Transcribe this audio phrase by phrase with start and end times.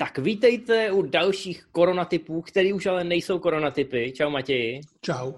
[0.00, 4.12] Tak vítejte u dalších koronatypů, který už ale nejsou koronatypy.
[4.12, 4.80] Čau Matěji.
[5.00, 5.32] Čau.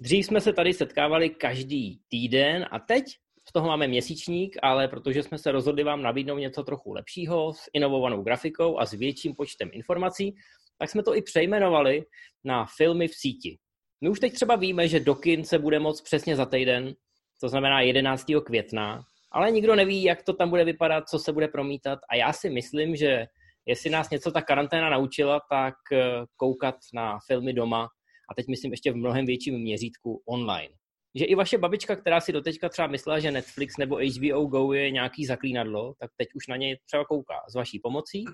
[0.00, 3.04] Dřív jsme se tady setkávali každý týden a teď
[3.48, 7.70] z toho máme měsíčník, ale protože jsme se rozhodli vám nabídnout něco trochu lepšího s
[7.72, 10.34] inovovanou grafikou a s větším počtem informací,
[10.78, 12.04] tak jsme to i přejmenovali
[12.44, 13.58] na filmy v síti.
[14.00, 16.94] My už teď třeba víme, že do kin se bude moc přesně za týden,
[17.40, 18.26] to znamená 11.
[18.44, 22.32] května, ale nikdo neví, jak to tam bude vypadat, co se bude promítat a já
[22.32, 23.26] si myslím, že
[23.70, 27.88] jestli nás něco ta karanténa naučila, tak eh, koukat na filmy doma
[28.30, 30.74] a teď myslím ještě v mnohem větším měřítku online.
[31.14, 34.90] Že i vaše babička, která si doteďka třeba myslela, že Netflix nebo HBO Go je
[34.90, 38.24] nějaký zaklínadlo, tak teď už na něj třeba kouká s vaší pomocí.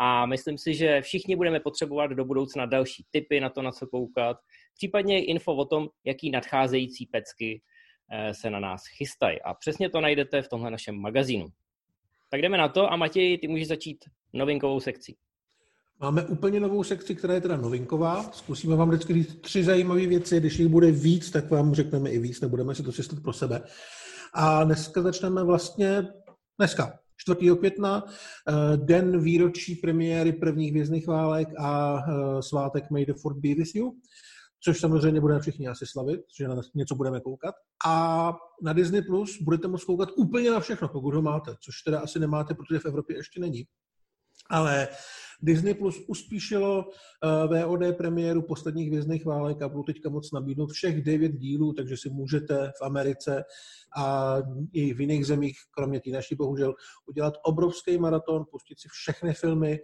[0.00, 3.86] A myslím si, že všichni budeme potřebovat do budoucna další tipy na to, na co
[3.86, 4.36] koukat,
[4.74, 7.62] případně info o tom, jaký nadcházející pecky
[8.12, 9.42] eh, se na nás chystají.
[9.42, 11.48] A přesně to najdete v tomhle našem magazínu.
[12.30, 15.16] Tak jdeme na to a Matěj, ty můžeš začít novinkovou sekcí.
[16.00, 18.30] Máme úplně novou sekci, která je teda novinková.
[18.32, 20.40] Zkusíme vám vždycky říct tři zajímavé věci.
[20.40, 23.62] Když jich bude víc, tak vám řekneme i víc, nebudeme si to čistit pro sebe.
[24.34, 26.08] A dneska začneme vlastně,
[26.58, 27.56] dneska, 4.
[27.56, 33.54] května, eh, den výročí premiéry prvních vězných válek a eh, svátek May the Fort be
[33.54, 33.92] with you
[34.60, 37.54] což samozřejmě budeme všichni asi slavit, že na něco budeme koukat.
[37.86, 42.00] A na Disney Plus budete moct koukat úplně na všechno, pokud ho máte, což teda
[42.00, 43.64] asi nemáte, protože v Evropě ještě není.
[44.50, 44.88] Ale
[45.42, 51.02] Disney Plus uspíšilo eh, VOD premiéru posledních vězných válek a budu teďka moc nabídnout všech
[51.02, 53.44] devět dílů, takže si můžete v Americe
[53.96, 54.36] a
[54.72, 56.74] i v jiných zemích, kromě té naší bohužel,
[57.06, 59.78] udělat obrovský maraton, pustit si všechny filmy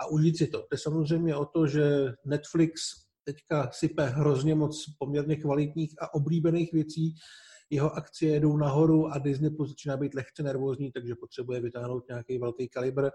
[0.00, 0.58] a užít si to.
[0.58, 6.72] To je samozřejmě o to, že Netflix teďka sype hrozně moc poměrně kvalitních a oblíbených
[6.72, 7.14] věcí.
[7.70, 12.38] Jeho akcie jedou nahoru a Disney Plus začíná být lehce nervózní, takže potřebuje vytáhnout nějaký
[12.38, 13.10] velký kalibr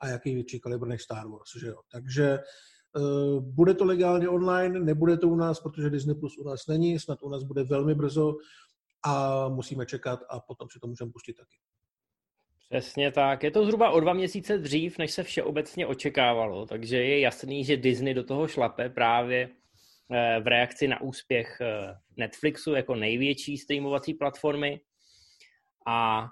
[0.00, 1.50] a jaký větší kalibr než Star Wars.
[1.60, 1.76] Že jo?
[1.92, 2.38] Takže
[2.96, 6.98] uh, bude to legálně online, nebude to u nás, protože Disney Plus u nás není,
[6.98, 8.34] snad u nás bude velmi brzo
[9.04, 11.56] a musíme čekat a potom si to můžeme pustit taky.
[12.68, 13.42] Přesně tak.
[13.42, 17.76] Je to zhruba o dva měsíce dřív, než se všeobecně očekávalo, takže je jasný, že
[17.76, 19.48] Disney do toho šlape právě
[20.12, 24.80] eh, v reakci na úspěch eh, Netflixu jako největší streamovací platformy.
[25.86, 26.28] A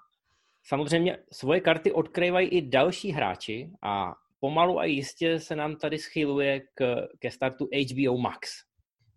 [0.63, 6.61] samozřejmě svoje karty odkryvají i další hráči a pomalu a jistě se nám tady schyluje
[6.75, 8.65] k, ke startu HBO Max.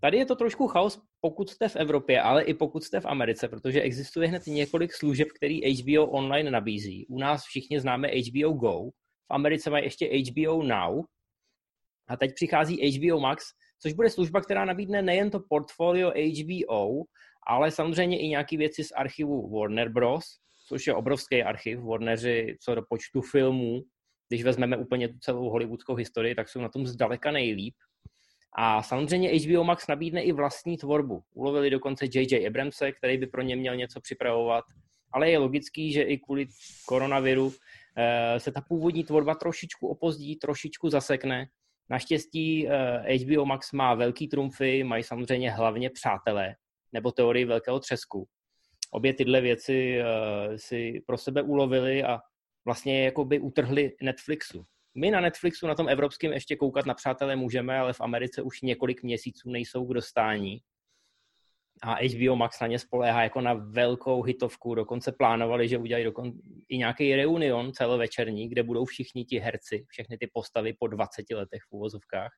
[0.01, 3.47] Tady je to trošku chaos, pokud jste v Evropě, ale i pokud jste v Americe,
[3.47, 7.05] protože existuje hned několik služeb, který HBO online nabízí.
[7.07, 8.89] U nás všichni známe HBO Go,
[9.27, 11.05] v Americe mají ještě HBO Now
[12.07, 13.45] a teď přichází HBO Max,
[13.81, 17.03] což bude služba, která nabídne nejen to portfolio HBO,
[17.47, 20.25] ale samozřejmě i nějaké věci z archivu Warner Bros.,
[20.67, 21.79] což je obrovský archiv.
[21.79, 23.81] Warneri co do počtu filmů,
[24.29, 27.75] když vezmeme úplně tu celou hollywoodskou historii, tak jsou na tom zdaleka nejlíp.
[28.59, 31.23] A samozřejmě HBO Max nabídne i vlastní tvorbu.
[31.33, 32.47] Ulovili dokonce J.J.
[32.47, 34.65] Abramse, který by pro ně měl něco připravovat,
[35.11, 36.47] ale je logický, že i kvůli
[36.85, 37.53] koronaviru
[37.97, 41.47] eh, se ta původní tvorba trošičku opozdí, trošičku zasekne.
[41.89, 42.67] Naštěstí
[43.25, 46.55] HBO eh, Max má velký trumfy, mají samozřejmě hlavně přátelé,
[46.93, 48.27] nebo teorii velkého třesku.
[48.91, 50.05] Obě tyhle věci eh,
[50.59, 52.19] si pro sebe ulovili a
[52.65, 54.65] vlastně jako by utrhli Netflixu.
[54.99, 58.61] My na Netflixu, na tom evropském, ještě koukat na přátelé můžeme, ale v Americe už
[58.61, 60.59] několik měsíců nejsou k dostání.
[61.83, 64.75] A HBO Max na ně spoléhá jako na velkou hitovku.
[64.75, 66.31] Dokonce plánovali, že udělají dokon...
[66.69, 71.61] i nějaký reunion celovečerní, kde budou všichni ti herci, všechny ty postavy po 20 letech
[71.69, 72.31] v úvozovkách.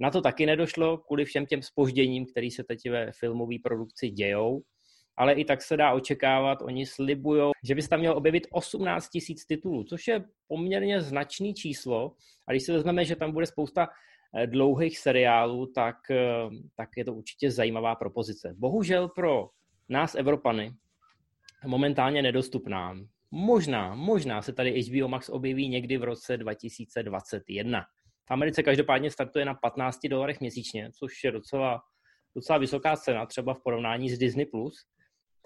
[0.00, 4.62] Na to taky nedošlo kvůli všem těm spožděním, které se teď ve filmové produkci dějou
[5.16, 9.08] ale i tak se dá očekávat, oni slibují, že by se tam mělo objevit 18
[9.08, 12.14] tisíc titulů, což je poměrně značný číslo.
[12.48, 13.88] A když si vezmeme, že tam bude spousta
[14.34, 18.54] eh, dlouhých seriálů, tak, eh, tak je to určitě zajímavá propozice.
[18.58, 19.48] Bohužel pro
[19.88, 20.72] nás, Evropany,
[21.66, 22.96] momentálně nedostupná.
[23.30, 27.84] Možná, možná se tady HBO Max objeví někdy v roce 2021.
[28.28, 31.80] V Americe každopádně startuje na 15 dolarech měsíčně, což je docela,
[32.34, 34.46] docela vysoká cena, třeba v porovnání s Disney+.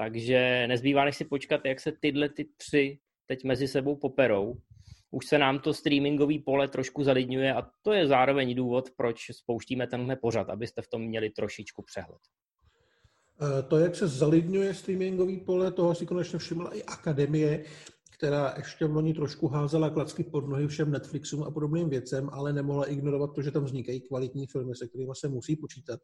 [0.01, 4.57] Takže nezbývá než si počkat, jak se tyhle ty tři teď mezi sebou poperou.
[5.11, 9.87] Už se nám to streamingový pole trošku zalidňuje a to je zároveň důvod, proč spouštíme
[9.87, 12.19] tenhle pořad, abyste v tom měli trošičku přehled.
[13.59, 17.65] E, to, jak se zalidňuje streamingový pole, toho si konečně všimla i akademie,
[18.19, 22.53] která ještě v loni trošku házela klacky pod nohy všem Netflixům a podobným věcem, ale
[22.53, 26.01] nemohla ignorovat to, že tam vznikají kvalitní filmy, se kterými se musí počítat.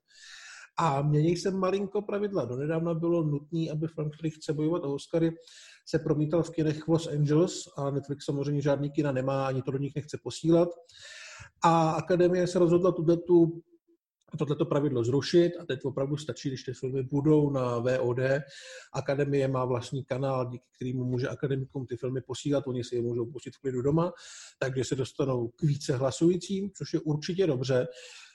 [0.77, 2.45] A mění se malinko pravidla.
[2.45, 5.33] Donedávna bylo nutné, aby film, který chce bojovat o Oscary,
[5.89, 9.71] se promítal v kinech v Los Angeles a Netflix samozřejmě žádný kina nemá, ani to
[9.71, 10.69] do nich nechce posílat.
[11.65, 13.63] A Akademie se rozhodla tuto tu
[14.39, 18.19] tohleto pravidlo zrušit a teď opravdu stačí, když ty filmy budou na VOD.
[18.93, 23.27] Akademie má vlastní kanál, díky kterému může akademikům ty filmy posílat, oni si je můžou
[23.27, 24.13] pustit v klidu doma,
[24.59, 27.87] takže se dostanou k více hlasujícím, což je určitě dobře.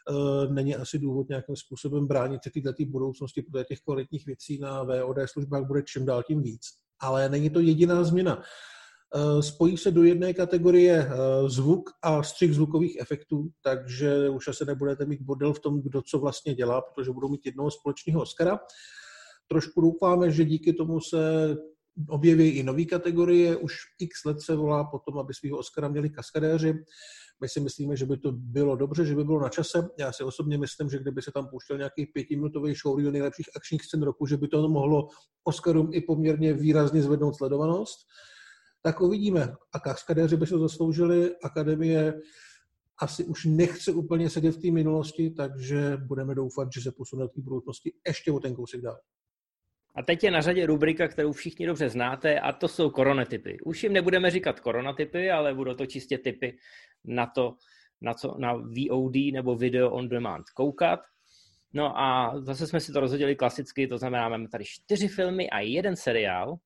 [0.10, 4.84] E, není asi důvod nějakým způsobem bránit se tyhle budoucnosti, protože těch kvalitních věcí na
[4.84, 6.62] VOD službách bude čím dál tím víc.
[7.00, 8.44] Ale není to jediná změna.
[9.16, 14.66] Eh, spojí se do jedné kategorie eh, zvuk a střih zvukových efektů, takže už asi
[14.66, 18.60] nebudete mít bodel v tom, kdo co vlastně dělá, protože budou mít jednoho společného Oscara.
[19.48, 21.56] Trošku doufáme, že díky tomu se
[22.10, 23.56] objeví i nové kategorie.
[23.56, 26.74] Už x let se volá potom, aby svého Oscara měli kaskadéři.
[27.42, 29.90] My si myslíme, že by to bylo dobře, že by bylo na čase.
[30.00, 34.04] Já si osobně myslím, že kdyby se tam pouštěl nějaký pětiminutový showreel nejlepších akčních scén
[34.04, 35.08] roku, že by to mohlo
[35.44, 38.00] Oscarům i poměrně výrazně zvednout sledovanost
[38.84, 39.54] tak uvidíme.
[39.74, 42.14] A kaskadéři by se zasloužili, akademie
[43.02, 47.42] asi už nechce úplně sedět v té minulosti, takže budeme doufat, že se posune té
[47.42, 49.00] budoucnosti ještě o ten kousek dál.
[49.96, 53.58] A teď je na řadě rubrika, kterou všichni dobře znáte, a to jsou koronatypy.
[53.66, 56.58] Už jim nebudeme říkat koronatypy, ale budou to čistě typy
[57.06, 57.56] na to,
[58.02, 61.00] na, co, na VOD nebo Video on Demand koukat.
[61.74, 65.60] No a zase jsme si to rozhodili klasicky, to znamená, máme tady čtyři filmy a
[65.60, 66.58] jeden seriál,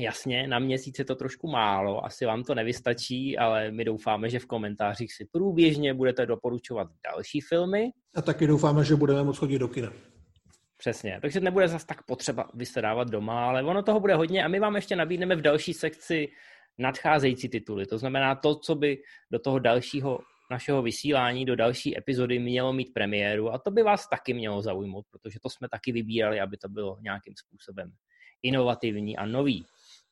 [0.00, 4.38] Jasně, na měsíc je to trošku málo, asi vám to nevystačí, ale my doufáme, že
[4.38, 7.90] v komentářích si průběžně budete doporučovat další filmy.
[8.14, 9.92] A taky doufáme, že budeme moct chodit do kina.
[10.76, 14.60] Přesně, takže nebude zase tak potřeba vysedávat doma, ale ono toho bude hodně a my
[14.60, 16.28] vám ještě nabídneme v další sekci
[16.78, 17.86] nadcházející tituly.
[17.86, 20.20] To znamená to, co by do toho dalšího
[20.50, 25.06] našeho vysílání, do další epizody mělo mít premiéru a to by vás taky mělo zaujmout,
[25.10, 27.92] protože to jsme taky vybírali, aby to bylo nějakým způsobem
[28.42, 29.64] inovativní a nový.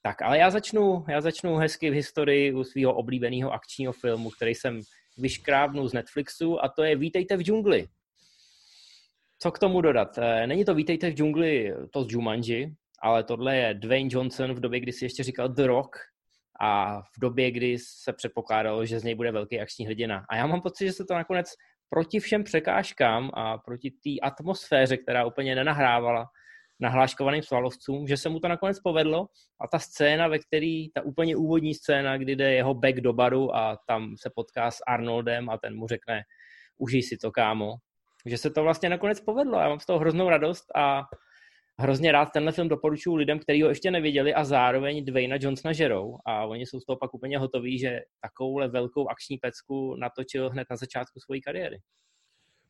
[0.02, 4.54] Tak, ale já začnu, já začnu hezky v historii u svého oblíbeného akčního filmu, který
[4.54, 4.80] jsem
[5.18, 7.88] vyškrábnul z Netflixu a to je Vítejte v džungli.
[9.38, 10.18] Co k tomu dodat?
[10.18, 14.60] Eh, není to Vítejte v džungli to z Jumanji, ale tohle je Dwayne Johnson v
[14.60, 15.96] době, kdy si ještě říkal The Rock
[16.60, 20.24] a v době, kdy se předpokládalo, že z něj bude velký akční hrdina.
[20.30, 21.46] A já mám pocit, že se to nakonec
[21.90, 26.26] proti všem překážkám a proti té atmosféře, která úplně nenahrávala,
[26.80, 29.26] nahláškovaným svalovcům, že se mu to nakonec povedlo
[29.60, 33.56] a ta scéna, ve který, ta úplně úvodní scéna, kdy jde jeho back do baru
[33.56, 36.22] a tam se potká s Arnoldem a ten mu řekne,
[36.78, 37.76] užij si to, kámo.
[38.26, 39.58] Že se to vlastně nakonec povedlo.
[39.58, 41.02] Já mám z toho hroznou radost a
[41.78, 46.16] hrozně rád tenhle film doporučuji lidem, kteří ho ještě neviděli a zároveň Dwayna Johnsona žerou
[46.26, 50.66] a oni jsou z toho pak úplně hotoví, že takovouhle velkou akční pecku natočil hned
[50.70, 51.78] na začátku své kariéry.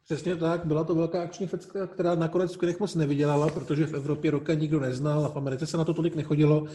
[0.05, 4.31] Přesně tak, byla to velká akční fecka, která nakonec v moc nevydělala, protože v Evropě
[4.31, 6.67] roka nikdo neznal a v Americe se na to tolik nechodilo.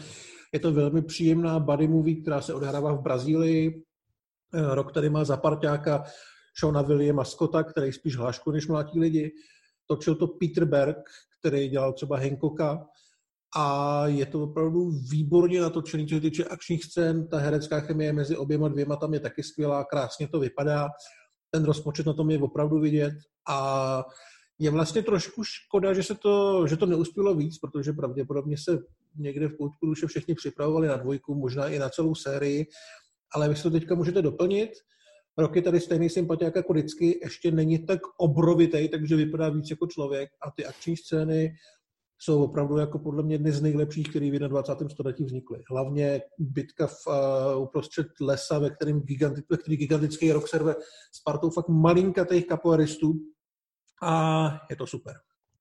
[0.52, 3.82] Je to velmi příjemná buddy movie, která se odehrává v Brazílii.
[4.54, 6.04] Eh, rok tady má za parťáka
[6.60, 9.32] Shona Williama Scotta, který spíš hlášku než mlátí lidi.
[9.86, 10.96] Točil to Peter Berg,
[11.40, 12.86] který dělal třeba Hancocka.
[13.56, 17.28] A je to opravdu výborně natočený, co se týče akčních scén.
[17.28, 20.88] Ta herecká chemie mezi oběma dvěma tam je taky skvělá, krásně to vypadá
[21.54, 23.14] ten rozpočet na tom je opravdu vidět
[23.48, 24.04] a
[24.58, 28.78] je vlastně trošku škoda, že se to, že to neuspělo víc, protože pravděpodobně se
[29.16, 32.66] někde v koutku duše všichni připravovali na dvojku, možná i na celou sérii,
[33.34, 34.70] ale vy si to teďka můžete doplnit.
[35.38, 39.86] Rok je tady stejný sympatiák jako vždycky, ještě není tak obrovitý, takže vypadá víc jako
[39.86, 41.54] člověk a ty akční scény
[42.18, 44.88] jsou opravdu jako podle mě jedny z nejlepších, které v 21.
[44.88, 45.62] století vznikly.
[45.70, 50.74] Hlavně bitka v, uh, uprostřed lesa, ve kterém giganti, který gigantický rok serve
[51.12, 53.12] s partou fakt malinkatých kapoaristů
[54.02, 55.14] a je to super.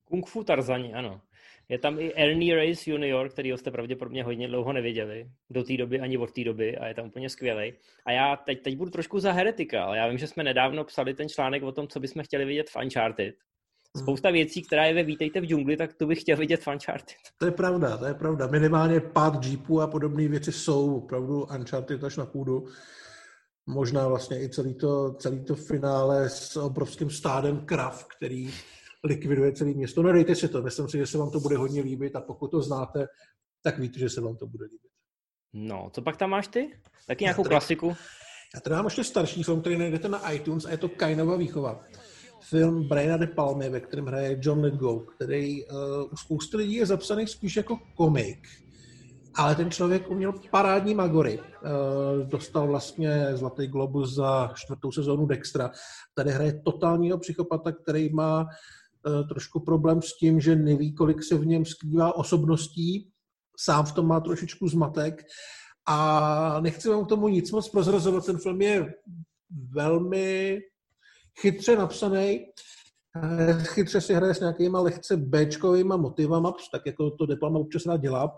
[0.04, 1.22] Kung Fu Tarzani, ano.
[1.72, 6.00] Je tam i Ernie Reyes junior, který jste pravděpodobně hodně dlouho neviděli, do té doby
[6.00, 7.74] ani od té doby a je tam úplně skvělý.
[8.06, 11.14] A já teď, teď budu trošku za heretika, ale já vím, že jsme nedávno psali
[11.14, 13.36] ten článek o tom, co bychom chtěli vidět v Uncharted.
[13.96, 14.04] Hmm.
[14.04, 17.18] spousta věcí, která je ve Vítejte v džungli, tak to bych chtěl vidět v Uncharted.
[17.38, 18.48] To je pravda, to je pravda.
[18.48, 22.68] Minimálně pád jeepů a podobné věci jsou opravdu Uncharted až na půdu.
[23.66, 28.52] Možná vlastně i celý to, celý to finále s obrovským stádem krav, který
[29.04, 30.04] likviduje celé město.
[30.04, 32.62] Nedejte si to, myslím si, že se vám to bude hodně líbit a pokud to
[32.62, 33.08] znáte,
[33.64, 34.92] tak víte, že se vám to bude líbit.
[35.54, 36.72] No, co pak tam máš ty?
[37.08, 37.96] Taky nějakou já tady, klasiku?
[38.56, 41.82] Já tady mám ještě starší film, který najdete na iTunes a je to Kainova výchova
[42.42, 45.78] film Briana De Palmy, ve kterém hraje John Lithgow, který uh,
[46.12, 48.48] u spousty lidí je zapsaný spíš jako komik,
[49.36, 51.40] ale ten člověk uměl parádní magory.
[51.40, 55.72] Uh, dostal vlastně Zlatý globus za čtvrtou sezónu Dextra.
[56.14, 58.50] Tady hraje totálního psychopata, který má uh,
[59.30, 63.12] trošku problém s tím, že neví, kolik se v něm skrývá osobností,
[63.60, 65.24] sám v tom má trošičku zmatek.
[65.88, 68.94] A nechci vám k tomu nic moc prozrazovat, ten film je
[69.70, 70.60] velmi
[71.42, 72.46] chytře napsaný,
[73.62, 78.32] chytře si hraje s nějakýma lehce Bčkovýma motivama, tak jako to Deplama občas rád dělá.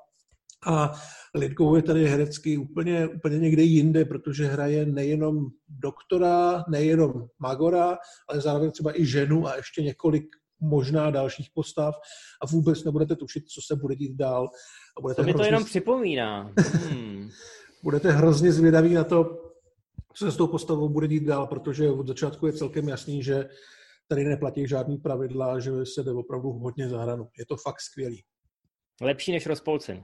[0.67, 0.91] A
[1.35, 7.97] Lidkou je tady herecky úplně, úplně někde jinde, protože hraje nejenom doktora, nejenom Magora,
[8.29, 10.25] ale zároveň třeba i ženu a ještě několik
[10.63, 11.95] možná dalších postav
[12.41, 14.47] a vůbec nebudete tušit, co se bude dít dál.
[14.97, 16.51] A budete to mi to jenom připomíná.
[16.89, 17.29] Hmm.
[17.83, 19.43] budete hrozně zvědaví na to,
[20.13, 23.49] co se s tou postavou bude dít dál, protože od začátku je celkem jasný, že
[24.07, 27.29] tady neplatí žádný pravidla, že se jde opravdu hodně za hranu.
[27.37, 28.23] Je to fakt skvělý.
[29.01, 30.03] Lepší než rozpolcen.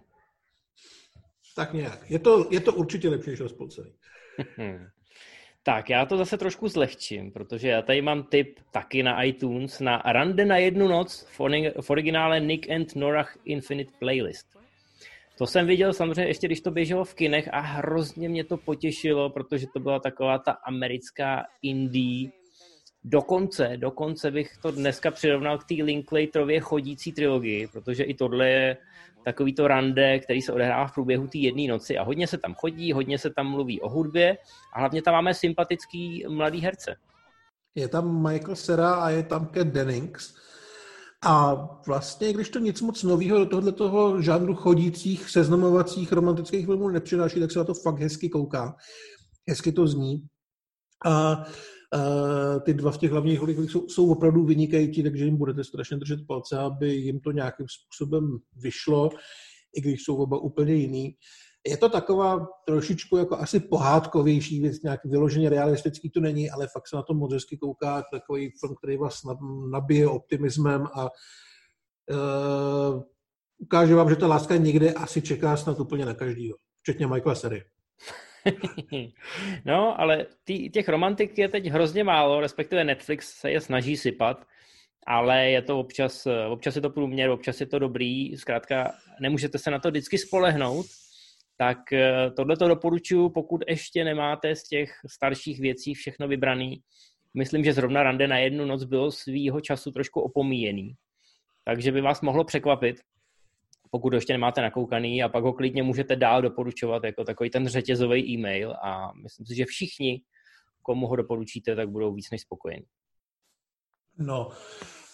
[1.56, 2.12] Tak nějak.
[2.12, 3.94] Je to, je to určitě lepší než rozpolcený.
[5.64, 10.02] tak, já to zase trošku zlehčím, protože já tady mám tip taky na iTunes na
[10.06, 11.28] Rande na jednu noc
[11.82, 14.48] v originále Nick and Norah Infinite Playlist.
[15.38, 19.30] To jsem viděl samozřejmě ještě, když to běželo v kinech a hrozně mě to potěšilo,
[19.30, 22.30] protože to byla taková ta americká indie.
[23.04, 28.78] Dokonce, dokonce bych to dneska přirovnal k té Linklaterově chodící trilogii, protože i tohle je
[29.26, 32.56] takový to rande, který se odehrává v průběhu té jedné noci a hodně se tam
[32.56, 34.38] chodí, hodně se tam mluví o hudbě
[34.74, 36.96] a hlavně tam máme sympatický mladý herce.
[37.76, 40.36] Je tam Michael Cera a je tam Kat Dennings.
[41.26, 41.56] A
[41.88, 47.40] vlastně, když to nic moc nového do tohoto toho žánru chodících, seznamovacích romantických filmů nepřináší,
[47.40, 48.76] tak se na to fakt hezky kouká.
[49.50, 50.28] Hezky to zní.
[51.06, 51.44] A
[52.64, 56.20] ty dva v těch hlavních rolích jsou, jsou opravdu vynikající, takže jim budete strašně držet
[56.28, 59.10] palce, aby jim to nějakým způsobem vyšlo,
[59.76, 61.16] i když jsou oba úplně jiný.
[61.68, 66.88] Je to taková trošičku jako asi pohádkovější věc, nějak vyloženě realistický to není, ale fakt
[66.88, 69.22] se na to moc hezky kouká, takový film, který vás
[69.72, 71.10] nabije optimismem a
[72.12, 73.04] uh,
[73.58, 77.64] ukáže vám, že ta láska někde asi čeká snad úplně na každýho, včetně Michaela Sery.
[79.66, 84.46] no, ale tý, těch romantik je teď hrozně málo, respektive Netflix se je snaží sypat,
[85.08, 88.92] ale je to občas, občas je to průměr, občas je to dobrý, zkrátka
[89.22, 90.86] nemůžete se na to vždycky spolehnout,
[91.58, 96.82] tak eh, tohle to doporučuji, pokud ještě nemáte z těch starších věcí všechno vybraný.
[97.34, 100.94] Myslím, že zrovna Rande na jednu noc bylo svýho času trošku opomíjený.
[101.66, 102.96] Takže by vás mohlo překvapit,
[103.92, 108.30] pokud ještě nemáte nakoukaný a pak ho klidně můžete dál doporučovat jako takový ten řetězový
[108.30, 110.22] e-mail a myslím si, že všichni,
[110.82, 112.86] komu ho doporučíte, tak budou víc než spokojení.
[114.18, 114.50] No,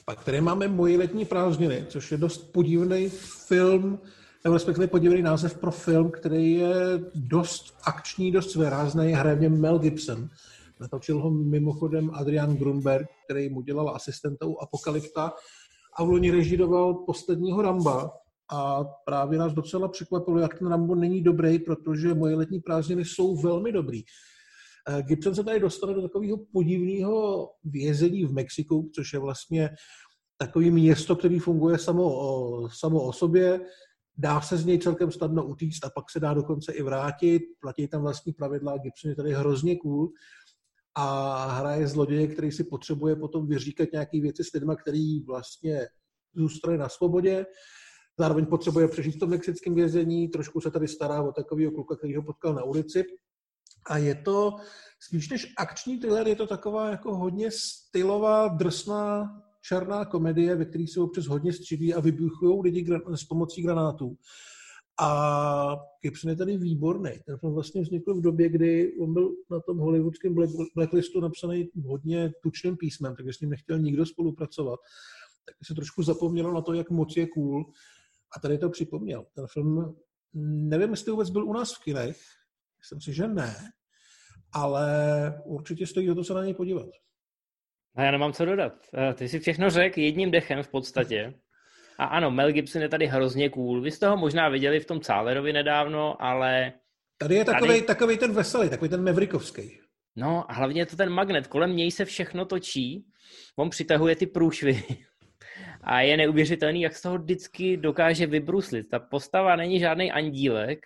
[0.05, 3.09] pak tady máme Moji letní prázdniny, což je dost podivný
[3.47, 3.99] film,
[4.43, 6.73] nebo respektive podivný název pro film, který je
[7.15, 10.29] dost akční, dost svérázný, hraje Mel Gibson.
[10.79, 15.33] Natočil ho mimochodem Adrian Grunberg, který mu dělal asistenta u Apokalypta
[15.97, 18.11] a v loni režíroval posledního Ramba,
[18.51, 23.35] a právě nás docela překvapilo, jak ten Rambo není dobrý, protože moje letní prázdniny jsou
[23.35, 24.01] velmi dobrý.
[24.89, 29.69] Eh, Gibson se tady dostane do takového podivného vězení v Mexiku, což je vlastně
[30.37, 33.61] takové město, které funguje samo o, samo o sobě.
[34.17, 37.41] Dá se z něj celkem snadno utíct a pak se dá dokonce i vrátit.
[37.61, 38.77] Platí tam vlastní pravidla.
[38.77, 40.11] Gibson je tady hrozně cool
[40.95, 45.87] a hraje zloděje, který si potřebuje potom vyříkat nějaké věci s lidmi, který vlastně
[46.35, 47.45] zůstane na svobodě.
[48.19, 52.15] Zároveň potřebuje přežít v tom mexickém vězení, trošku se tady stará o takového kluka, který
[52.15, 53.03] ho potkal na ulici.
[53.89, 54.55] A je to
[54.99, 59.29] spíš než akční thriller, je to taková jako hodně stylová, drsná,
[59.61, 64.17] černá komedie, ve které se občas hodně střílí a vybuchují lidi s pomocí granátů.
[65.01, 67.11] A Gibson je tady výborný.
[67.25, 70.35] Ten film vlastně vznikl v době, kdy on byl na tom hollywoodském
[70.75, 74.79] blacklistu napsaný hodně tučným písmem, takže s ním nechtěl nikdo spolupracovat.
[75.45, 77.65] Tak se trošku zapomnělo na to, jak moc je cool.
[78.35, 79.25] A tady to připomněl.
[79.33, 79.95] Ten film,
[80.69, 82.17] nevím, jestli vůbec byl u nás v kinech,
[82.79, 83.55] myslím si, že ne,
[84.53, 84.87] ale
[85.45, 86.89] určitě stojí za to se na něj podívat.
[87.95, 88.73] A já nemám co dodat.
[88.97, 91.33] Eh, ty si všechno řekl jedním dechem v podstatě.
[91.97, 93.81] A ano, Mel Gibson je tady hrozně cool.
[93.81, 96.73] Vy jste ho možná viděli v tom Cálerovi nedávno, ale...
[97.17, 97.81] Tady je takový, tady...
[97.81, 99.79] takový ten veselý, takový ten Maverikovský.
[100.15, 101.47] No a hlavně je to ten magnet.
[101.47, 103.05] Kolem něj se všechno točí.
[103.55, 104.83] On přitahuje ty průšvy.
[105.87, 108.89] A je neuvěřitelný, jak z toho vždycky dokáže vybruslit.
[108.89, 110.79] Ta postava není žádný andílek,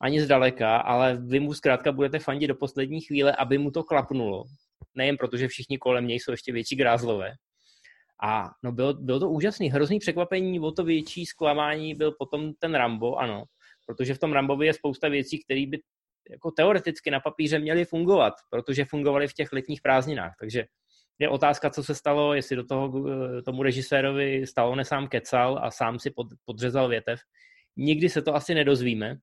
[0.00, 4.44] ani zdaleka, ale vy mu zkrátka budete fandit do poslední chvíle, aby mu to klapnulo.
[4.94, 7.32] Nejen proto, že všichni kolem něj jsou ještě větší grázlové.
[8.22, 12.74] A no bylo, bylo to úžasný, hrozný překvapení, o to větší zklamání byl potom ten
[12.74, 13.44] Rambo, ano.
[13.86, 15.78] Protože v tom Rambovi je spousta věcí, které by
[16.30, 20.34] jako teoreticky na papíře měly fungovat, protože fungovaly v těch letních prázdninách.
[20.40, 20.64] Takže
[21.18, 23.04] je otázka, co se stalo, jestli do toho
[23.42, 27.20] tomu režisérovi Stallone sám kecal a sám si pod, podřezal větev.
[27.76, 29.16] Nikdy se to asi nedozvíme,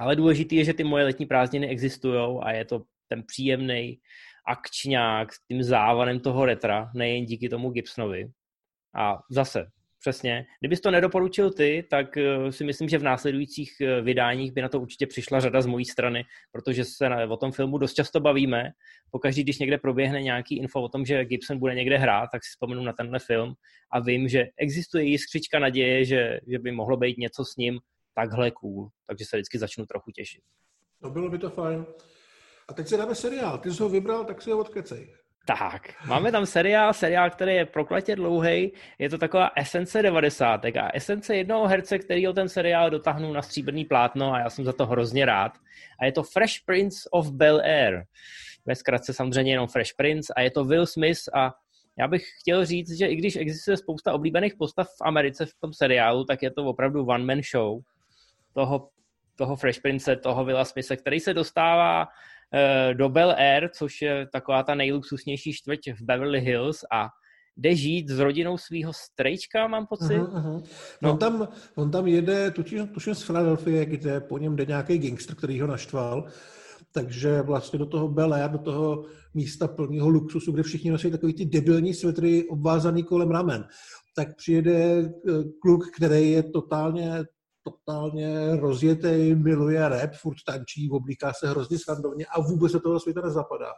[0.00, 3.98] ale důležité je, že ty moje letní prázdniny existují a je to ten příjemný
[4.46, 8.30] akčňák s tím závanem toho retra, nejen díky tomu Gibsonovi.
[8.94, 9.66] A zase,
[10.02, 14.62] přesně, kdybys to nedoporučil ty, tak eh, si myslím, že v následujících eh, vydáních by
[14.62, 18.20] na to určitě přišla řada z mojí strany, protože se o tom filmu dost často
[18.20, 18.70] bavíme.
[19.10, 22.50] Pokaždý, když někde proběhne nějaký info o tom, že Gibson bude někde hrát, tak si
[22.50, 23.54] vzpomenu na tenhle film
[23.92, 27.78] a vím, že existuje jiskřička naděje, že, že by mohlo být něco s ním
[28.14, 30.42] takhle cool, takže se vždycky začnu trochu těšit.
[31.02, 31.86] No bylo by to fajn.
[32.68, 33.58] A teď si dáme seriál.
[33.58, 35.14] Ty jsi ho vybral, tak si ho odkecej.
[35.46, 40.64] Tak, máme tam seriál, seriál, který je prokletě dlouhý, je to taková esence 90.
[40.64, 44.72] a esence jednoho herce, který ten seriál dotáhnul na stříbrný plátno a já jsem za
[44.72, 45.52] to hrozně rád.
[46.00, 48.04] A je to Fresh Prince of Bel Air.
[48.66, 51.54] Ve zkratce samozřejmě jenom Fresh Prince a je to Will Smith a
[51.98, 55.72] já bych chtěl říct, že i když existuje spousta oblíbených postav v Americe v tom
[55.72, 57.80] seriálu, tak je to opravdu one-man show
[58.54, 58.88] toho,
[59.36, 62.08] toho Fresh Prince, toho Willa Smitha, který se dostává
[62.92, 67.08] do Bel Air, což je taková ta nejluxusnější čtvrť v Beverly Hills a
[67.56, 70.18] jde žít s rodinou svého strejčka, mám pocit.
[70.18, 70.62] Uh-huh.
[71.02, 71.12] No.
[71.12, 75.36] On, tam, on tam jede, tuším, tuším z Philadelphia, kde po něm jde nějaký gangster,
[75.36, 76.24] který ho naštval,
[76.92, 79.04] takže vlastně do toho Bel Air, do toho
[79.34, 83.64] místa plného luxusu, kde všichni nosí takový ty debilní svetry obvázaný kolem ramen,
[84.16, 85.10] tak přijede eh,
[85.62, 87.24] kluk, který je totálně
[87.62, 93.20] totálně rozjetý, miluje rap, furt tančí, oblíká se hrozně srandovně a vůbec se toho světa
[93.20, 93.72] nezapadá.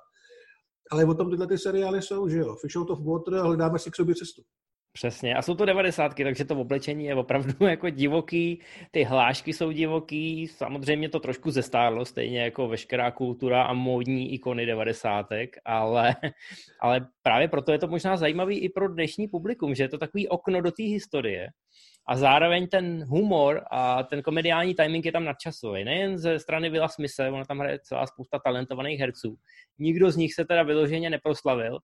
[0.91, 3.79] Ale o tom tyhle ty seriály jsou, že jo, Fish out of water a hledáme
[3.79, 4.43] si k sobě cestu.
[4.97, 5.35] Přesně.
[5.35, 8.61] A jsou to devadesátky, takže to oblečení je opravdu jako divoký,
[8.91, 14.67] ty hlášky jsou divoký, samozřejmě to trošku zestárlo, stejně jako veškerá kultura a módní ikony
[14.67, 16.17] devadesátek, ale,
[16.81, 20.29] ale právě proto je to možná zajímavý i pro dnešní publikum, že je to takový
[20.29, 21.49] okno do té historie,
[22.07, 25.85] a zároveň ten humor a ten komediální timing je tam nadčasový.
[25.85, 29.37] Nejen ze strany Vila Smise, ona tam hraje celá spousta talentovaných herců.
[29.79, 31.79] Nikdo z nich se teda vyloženě neproslavil,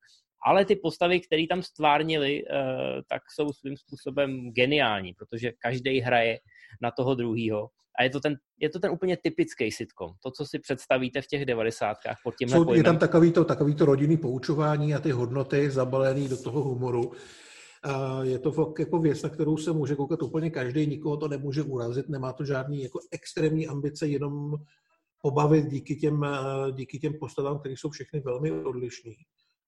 [0.46, 2.62] ale ty postavy, které tam stvárnili, eh,
[3.08, 6.38] tak jsou svým způsobem geniální, protože každý hraje
[6.82, 7.68] na toho druhýho.
[7.98, 10.10] A je to, ten, je to ten úplně typický sitcom.
[10.22, 13.84] To, co si představíte v těch devadesátkách pod tím Je tam takový to, takový to
[13.84, 17.12] rodinný poučování a ty hodnoty zabalený do toho humoru.
[18.22, 22.08] Je to jako věc, na kterou se může koukat úplně každý, nikoho to nemůže urazit,
[22.08, 24.56] nemá to žádný jako extrémní ambice, jenom
[25.22, 26.26] pobavit díky těm,
[26.72, 29.12] díky těm postavám, které jsou všechny velmi odlišné.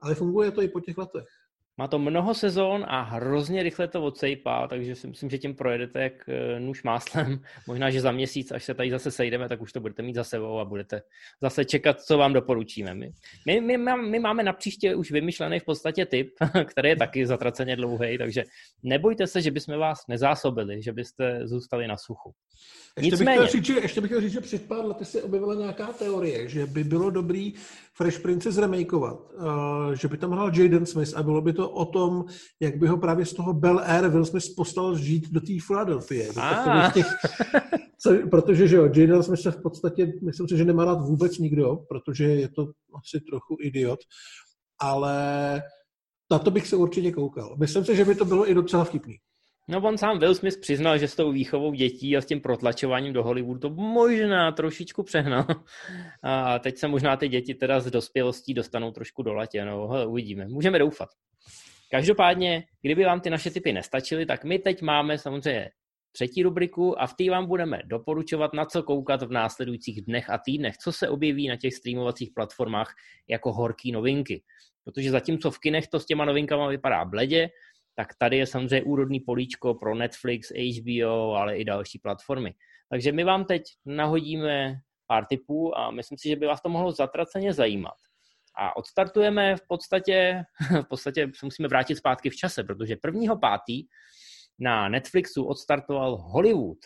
[0.00, 1.28] Ale funguje to i po těch letech.
[1.78, 6.02] Má to mnoho sezón a hrozně rychle to odsejpá, takže si myslím, že tím projedete
[6.02, 7.40] jak eh, nůž máslem.
[7.66, 10.24] Možná, že za měsíc, až se tady zase sejdeme, tak už to budete mít za
[10.24, 11.02] sebou a budete
[11.42, 12.94] zase čekat, co vám doporučíme.
[12.94, 13.12] My,
[13.46, 16.28] my, my, my máme na příště už vymyšlený v podstatě typ,
[16.64, 18.44] který je taky zatraceně dlouhý, takže
[18.82, 22.34] nebojte se, že bychom vás nezásobili, že byste zůstali na suchu.
[22.96, 23.40] Ještě Nicméně.
[23.40, 25.86] bych, chtěl říct, že, ještě bych chtěl říct, že před pár lety se objevila nějaká
[25.86, 27.54] teorie, že by bylo dobrý
[27.94, 31.84] Fresh Prince zremakeovat, uh, že by tam hrál Jaden Smith a bylo by to o
[31.84, 32.24] tom,
[32.60, 36.32] jak by ho právě z toho Bel Air Will Smith postal žít do té Philadelphia.
[36.36, 36.90] Ah.
[36.90, 37.06] Těch,
[37.98, 41.38] co, protože že jo, Jaden Smith se v podstatě, myslím si, že nemá rád vůbec
[41.38, 42.66] nikdo, protože je to
[42.98, 43.98] asi trochu idiot,
[44.80, 45.62] ale
[46.30, 47.56] na to bych se určitě koukal.
[47.60, 49.16] Myslím si, že by to bylo i docela vtipný.
[49.68, 53.12] No on sám Will Smith přiznal, že s tou výchovou dětí a s tím protlačováním
[53.12, 55.46] do Hollywoodu to možná trošičku přehnal.
[56.22, 59.64] A teď se možná ty děti teda z dospělostí dostanou trošku do latě.
[59.64, 60.48] No, hele, uvidíme.
[60.48, 61.08] Můžeme doufat.
[61.92, 65.70] Každopádně, kdyby vám ty naše typy nestačily, tak my teď máme samozřejmě
[66.12, 70.38] třetí rubriku a v té vám budeme doporučovat, na co koukat v následujících dnech a
[70.38, 72.94] týdnech, co se objeví na těch streamovacích platformách
[73.28, 74.42] jako horký novinky.
[74.84, 77.50] Protože zatímco v kinech to s těma novinkama vypadá bledě,
[77.94, 82.54] tak tady je samozřejmě úrodný políčko pro Netflix, HBO, ale i další platformy.
[82.88, 84.74] Takže my vám teď nahodíme
[85.06, 87.96] pár tipů a myslím si, že by vás to mohlo zatraceně zajímat.
[88.54, 90.42] A odstartujeme v podstatě,
[90.82, 93.84] v podstatě se musíme vrátit zpátky v čase, protože prvního pátý
[94.58, 96.78] na Netflixu odstartoval Hollywood,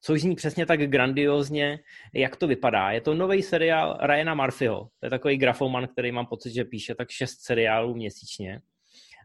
[0.00, 1.78] což zní přesně tak grandiozně,
[2.14, 2.90] jak to vypadá.
[2.90, 6.94] Je to nový seriál Ryana Murphyho, to je takový grafoman, který mám pocit, že píše
[6.94, 8.60] tak šest seriálů měsíčně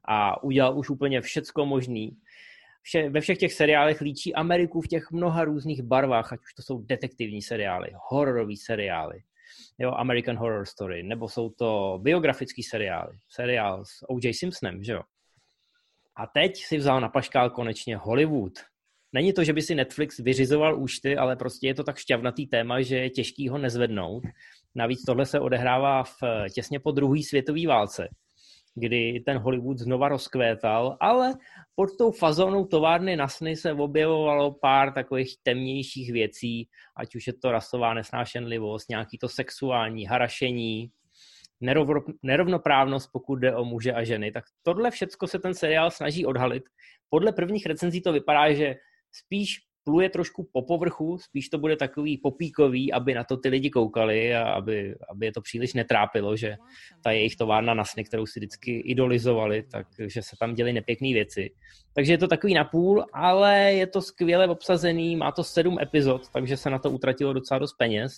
[0.08, 2.18] a udělal už úplně všecko možný.
[2.82, 6.62] Vše, ve všech těch seriálech líčí Ameriku v těch mnoha různých barvách, ať už to
[6.62, 9.20] jsou detektivní seriály, hororové seriály,
[9.80, 14.34] jo, American Horror Story, nebo jsou to biografický seriály, seriál s O.J.
[14.34, 15.02] Simpsonem, že jo.
[16.16, 18.54] A teď si vzal na paškál konečně Hollywood.
[19.14, 22.82] Není to, že by si Netflix vyřizoval účty, ale prostě je to tak šťavnatý téma,
[22.82, 24.24] že je těžký ho nezvednout.
[24.76, 26.18] Navíc tohle se odehrává v,
[26.54, 28.10] těsně po druhé světové válce
[28.80, 31.34] kdy ten Hollywood znova rozkvétal, ale
[31.76, 37.34] pod tou fazónou továrny na sny se objevovalo pár takových temnějších věcí, ať už je
[37.34, 40.92] to rasová nesnášenlivost, nějaký to sexuální harašení,
[42.24, 44.32] nerovnoprávnost, pokud jde o muže a ženy.
[44.32, 46.64] Tak tohle všecko se ten seriál snaží odhalit.
[47.10, 48.76] Podle prvních recenzí to vypadá, že
[49.12, 53.70] spíš pluje trošku po povrchu, spíš to bude takový popíkový, aby na to ty lidi
[53.70, 56.58] koukali a aby, aby je to příliš netrápilo, že
[57.04, 61.52] ta jejich továrna na sny, kterou si vždycky idolizovali, takže se tam děly nepěkné věci.
[61.94, 66.58] Takže je to takový napůl, ale je to skvěle obsazený, má to sedm epizod, takže
[66.58, 68.12] se na to utratilo docela dost peněz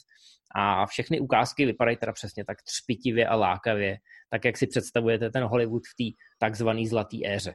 [0.56, 3.98] a všechny ukázky vypadají teda přesně tak třpitivě a lákavě,
[4.30, 7.54] tak jak si představujete ten Hollywood v té takzvané zlaté éře.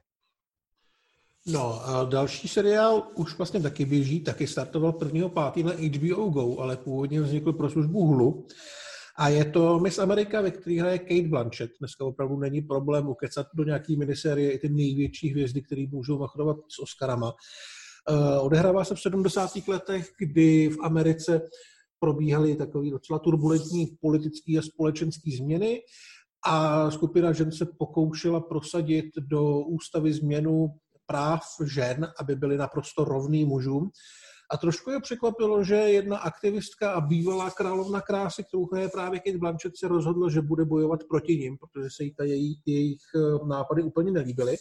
[1.47, 5.29] No a další seriál už vlastně taky běží, taky startoval 1.
[5.29, 8.47] pátý na HBO Go, ale původně vznikl pro službu Hulu.
[9.17, 11.71] A je to Miss America, ve které hraje Kate Blanchett.
[11.79, 16.57] Dneska opravdu není problém ukecat do nějaký miniserie i ty největší hvězdy, které můžou machrovat
[16.69, 17.33] s Oscarama.
[18.11, 19.69] Uh, odehrává se v 70.
[19.69, 21.41] letech, kdy v Americe
[21.99, 25.81] probíhaly takové docela turbulentní politické a společenské změny
[26.47, 30.69] a skupina žen se pokoušela prosadit do ústavy změnu
[31.07, 33.91] práv žen, aby byly naprosto rovný mužům.
[34.51, 39.39] A trošku je překvapilo, že jedna aktivistka a bývalá královna krásy, kterou je právě Kate
[39.39, 43.47] Blanchett, se rozhodla, že bude bojovat proti ním, protože se jí ta její, jejich eh,
[43.47, 44.57] nápady úplně nelíbily.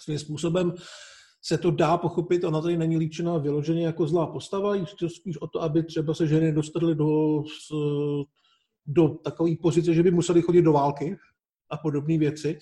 [0.00, 0.74] Svým způsobem
[1.42, 5.46] se to dá pochopit, ona tady není líčena vyloženě jako zlá postava, to spíš o
[5.46, 7.42] to, aby třeba se ženy dostaly do,
[8.86, 11.16] do takové pozice, že by museli chodit do války
[11.70, 12.58] a podobné věci.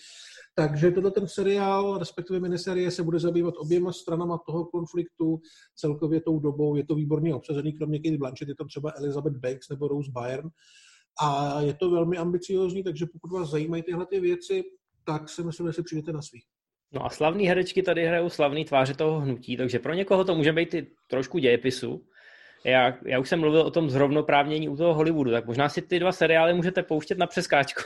[0.55, 5.41] Takže tohle ten seriál, respektive miniserie, se bude zabývat oběma stranama toho konfliktu,
[5.77, 6.77] celkově tou dobou.
[6.77, 10.51] Je to výborně obsazený, kromě Kate Blanchett, je tam třeba Elizabeth Banks nebo Rose Byrne.
[11.23, 14.65] A je to velmi ambiciozní, takže pokud vás zajímají tyhle ty věci,
[15.05, 16.45] tak si myslím, že si přijdete na svých.
[16.93, 20.53] No a slavní herečky tady hrajou slavný tváře toho hnutí, takže pro někoho to může
[20.53, 22.07] být i trošku dějepisu.
[22.65, 25.99] Já, já už jsem mluvil o tom zrovnoprávnění u toho Hollywoodu, tak možná si ty
[25.99, 27.83] dva seriály můžete pouštět na přeskáčku.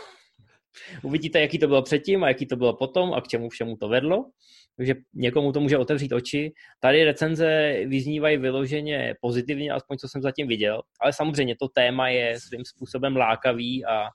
[1.02, 3.88] Uvidíte, jaký to bylo předtím a jaký to bylo potom a k čemu všemu to
[3.88, 4.30] vedlo.
[4.76, 6.52] Takže někomu to může otevřít oči.
[6.80, 12.40] Tady recenze vyznívají vyloženě pozitivně, aspoň co jsem zatím viděl, ale samozřejmě to téma je
[12.40, 14.08] svým způsobem lákavý a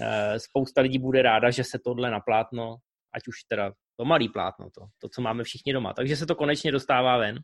[0.00, 2.76] e, spousta lidí bude ráda, že se tohle naplátno,
[3.12, 5.92] ať už teda to malý plátno, to, to, co máme všichni doma.
[5.92, 7.38] Takže se to konečně dostává ven,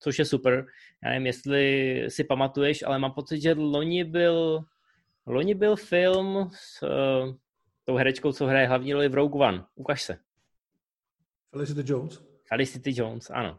[0.00, 0.66] což je super.
[1.04, 4.64] Já nevím, jestli si pamatuješ, ale mám pocit, že loni byl,
[5.26, 7.34] loni byl film s uh,
[7.84, 9.64] tou herečkou, co hraje hlavní roli v Rogue One.
[9.74, 10.18] Ukaž se.
[11.50, 12.22] Felicity Jones.
[12.48, 13.58] Felicity Jones, ano.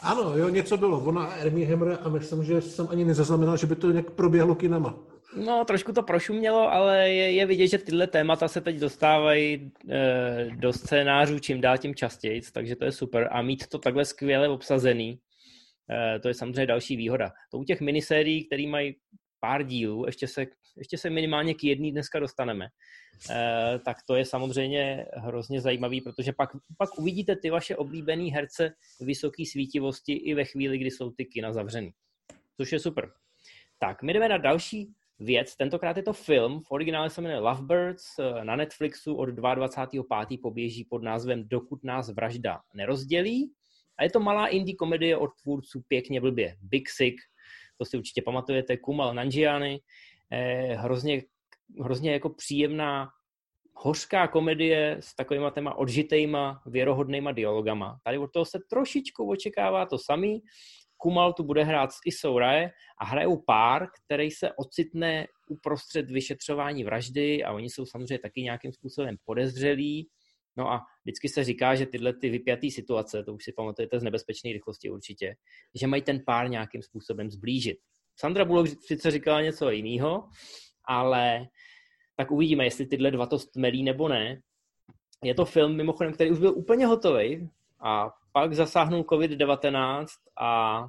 [0.00, 1.04] Ano, jo, něco bylo.
[1.04, 4.54] Ona a Ermi Hammer a myslím, že jsem ani nezaznamenal, že by to nějak proběhlo
[4.54, 4.98] kinama.
[5.36, 10.50] No, trošku to prošumělo, ale je, je vidět, že tyhle témata se teď dostávají e,
[10.54, 13.28] do scénářů čím dál tím častěji, takže to je super.
[13.30, 15.18] A mít to takhle skvěle obsazený,
[15.90, 17.32] e, to je samozřejmě další výhoda.
[17.50, 18.96] To u těch minisérií, které mají
[19.40, 22.66] pár dílů, ještě se, ještě se minimálně k jedný dneska dostaneme,
[23.30, 28.74] e, tak to je samozřejmě hrozně zajímavý, protože pak, pak uvidíte ty vaše oblíbené herce
[29.00, 31.90] vysoké svítivosti i ve chvíli, kdy jsou ty kina zavřený.
[32.56, 33.12] Což je super.
[33.78, 35.56] Tak, my jdeme na další věc.
[35.56, 40.38] Tentokrát je to film, v originále se jmenuje Lovebirds, eh, na Netflixu od 22.5.
[40.38, 43.52] poběží pod názvem Dokud nás vražda nerozdělí.
[43.98, 46.56] A je to malá indie komedie od tvůrců Pěkně blbě.
[46.62, 47.16] Big Sick,
[47.78, 49.80] to si určitě pamatujete, Kumal Nanjiani,
[50.32, 51.22] eh, hrozně,
[51.80, 53.08] hrozně jako příjemná
[53.74, 57.98] hořká komedie s takovýma téma odžitejma, věrohodnýma dialogama.
[58.04, 60.42] Tady od toho se trošičku očekává to samý,
[61.02, 66.84] Kumal tu bude hrát s Isou Rae a hrajou pár, který se ocitne uprostřed vyšetřování
[66.84, 70.08] vraždy a oni jsou samozřejmě taky nějakým způsobem podezřelí.
[70.56, 74.02] No a vždycky se říká, že tyhle ty vypjaté situace, to už si pamatujete z
[74.02, 75.34] nebezpečné rychlosti určitě,
[75.80, 77.78] že mají ten pár nějakým způsobem zblížit.
[78.16, 80.28] Sandra Bullock sice říkala něco jiného,
[80.84, 81.46] ale
[82.16, 84.40] tak uvidíme, jestli tyhle dva to stmelí nebo ne.
[85.24, 87.50] Je to film, mimochodem, který už byl úplně hotový
[87.84, 90.06] a pak zasáhnul COVID-19
[90.40, 90.84] a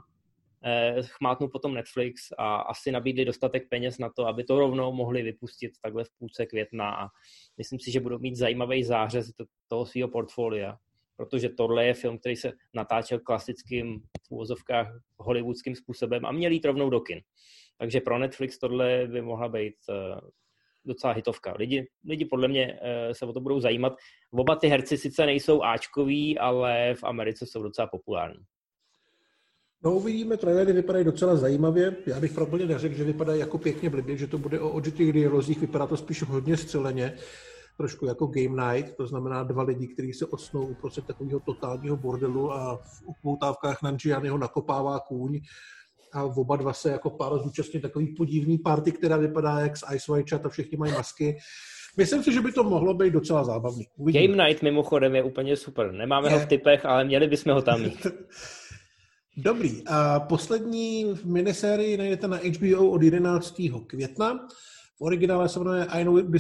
[0.66, 5.22] eh, chmátnul potom Netflix a asi nabídli dostatek peněz na to, aby to rovnou mohli
[5.22, 7.08] vypustit takhle v půlce května a
[7.58, 9.32] myslím si, že budou mít zajímavý zářez
[9.68, 10.78] toho svého portfolia,
[11.18, 16.66] protože tohle je film, který se natáčel klasickým v úvozovkách hollywoodským způsobem a měl jít
[16.66, 17.22] rovnou do kin.
[17.78, 20.22] Takže pro Netflix tohle by mohla být eh,
[20.86, 21.54] docela hitovka.
[21.58, 23.94] Lidi, lidi podle mě eh, se o to budou zajímat.
[24.32, 28.44] Oba ty herci sice nejsou Ačkoví, ale v Americe jsou docela populární.
[29.84, 31.96] No uvidíme, trailery vypadají docela zajímavě.
[32.06, 35.60] Já bych pravděpodobně neřekl, že vypadají jako pěkně blbě, že to bude o odžitých dialozích,
[35.60, 37.18] vypadá to spíš hodně střeleně.
[37.78, 42.54] Trošku jako game night, to znamená dva lidi, kteří se odsnou uprostřed takového totálního bordelu
[42.54, 45.40] a v upoutávkách Nanjian ho nakopává kůň
[46.14, 50.12] a oba dva se jako pár zúčastní takový podivný party, která vypadá jak z Ice
[50.12, 51.38] White Chat a všichni mají masky.
[51.98, 53.88] Myslím si, že by to mohlo být docela zábavný.
[53.98, 54.28] Uvidíme.
[54.28, 55.92] Game Night mimochodem je úplně super.
[55.92, 56.34] Nemáme je.
[56.34, 58.08] ho v typech, ale měli bychom ho tam mít.
[59.38, 59.88] Dobrý.
[59.88, 63.62] A poslední minisérii najdete na HBO od 11.
[63.88, 64.48] května.
[65.04, 65.88] Originále se jmenuje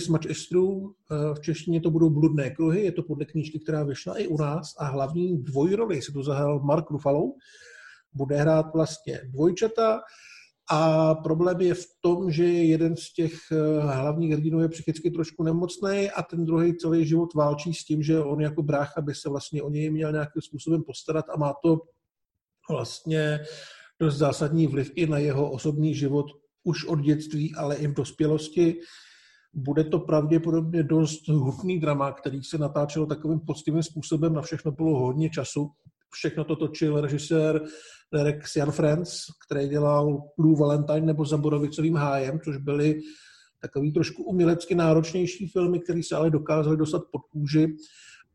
[0.10, 0.90] Much Is True.
[1.34, 2.84] V češtině to budou Bludné kruhy.
[2.84, 4.76] Je to podle knížky, která vyšla i u nás.
[4.80, 7.24] A hlavní dvojroli se tu zahrál Mark Ruffalo.
[8.14, 10.02] Bude hrát vlastně dvojčata.
[10.72, 15.44] A problém je v tom, že jeden z těch eh, hlavních hrdinů je psychicky trošku
[15.44, 19.30] nemocný a ten druhý celý život válčí s tím, že on jako brácha by se
[19.30, 21.80] vlastně o něj měl nějakým způsobem postarat a má to
[22.70, 23.40] vlastně
[24.00, 26.26] dost zásadní vliv i na jeho osobní život
[26.64, 28.80] už od dětství, ale i v dospělosti.
[29.54, 35.00] Bude to pravděpodobně dost hutný drama, který se natáčel takovým poctivým způsobem, na všechno bylo
[35.00, 35.72] hodně času.
[36.14, 37.62] Všechno to točil režisér
[38.14, 43.00] Derek Sian Friends, který dělal Blue Valentine nebo Za Borovicovým hájem, což byly
[43.62, 47.76] takový trošku umělecky náročnější filmy, které se ale dokázaly dostat pod kůži.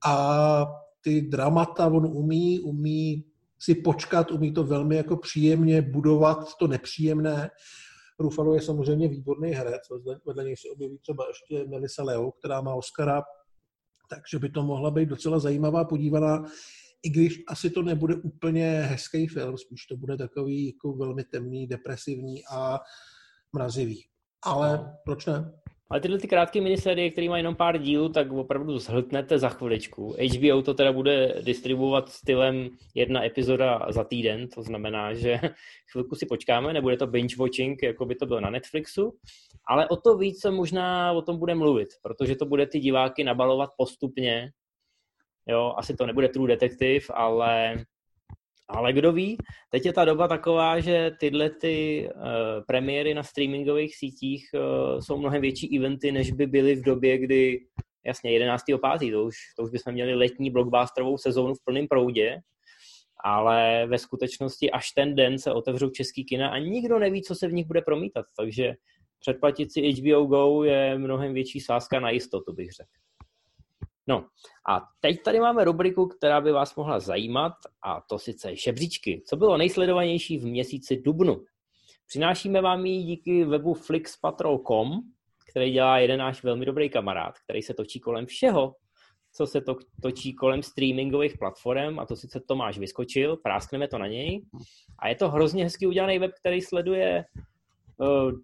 [0.07, 0.67] A
[1.01, 3.25] ty dramata on umí, umí
[3.59, 7.51] si počkat, umí to velmi jako příjemně budovat to nepříjemné.
[8.19, 9.83] Ruffalo je samozřejmě výborný herec,
[10.27, 13.23] vedle něj se objeví třeba ještě Melissa Leo, která má Oscara,
[14.11, 16.45] takže by to mohla být docela zajímavá podívaná,
[17.03, 21.67] i když asi to nebude úplně hezký film, spíš to bude takový jako velmi temný,
[21.67, 22.79] depresivní a
[23.53, 24.05] mrazivý.
[24.43, 24.97] Ale no.
[25.05, 25.53] proč ne?
[25.91, 30.17] Ale tyhle ty krátké minisérie, které mají jenom pár dílů, tak opravdu zhltnete za chviličku.
[30.37, 35.41] HBO to teda bude distribuovat stylem jedna epizoda za týden, to znamená, že
[35.93, 39.19] chvilku si počkáme, nebude to binge watching, jako by to bylo na Netflixu,
[39.69, 43.25] ale o to víc se možná o tom bude mluvit, protože to bude ty diváky
[43.25, 44.53] nabalovat postupně.
[45.47, 47.77] Jo, asi to nebude True Detective, ale
[48.69, 49.37] ale kdo ví,
[49.71, 52.23] teď je ta doba taková, že tyhle ty uh,
[52.67, 57.61] premiéry na streamingových sítích uh, jsou mnohem větší eventy, než by byly v době, kdy,
[58.07, 59.13] jasně, 11.5.
[59.13, 62.41] To už, to už bychom měli letní blockbusterovou sezónu v plném proudě,
[63.25, 67.49] ale ve skutečnosti až ten den se otevřou český kina a nikdo neví, co se
[67.49, 68.75] v nich bude promítat, takže
[69.21, 73.08] předplatit si HBO Go je mnohem větší sázka na jistotu, bych řekl.
[74.09, 74.27] No
[74.69, 77.53] a teď tady máme rubriku, která by vás mohla zajímat
[77.85, 79.23] a to sice žebříčky.
[79.27, 81.45] Co bylo nejsledovanější v měsíci dubnu?
[82.07, 84.91] Přinášíme vám ji díky webu flixpatrol.com,
[85.51, 88.75] který dělá jeden náš velmi dobrý kamarád, který se točí kolem všeho,
[89.33, 94.07] co se to točí kolem streamingových platform, a to sice Tomáš vyskočil, práskneme to na
[94.07, 94.43] něj.
[94.99, 97.25] A je to hrozně hezky udělaný web, který sleduje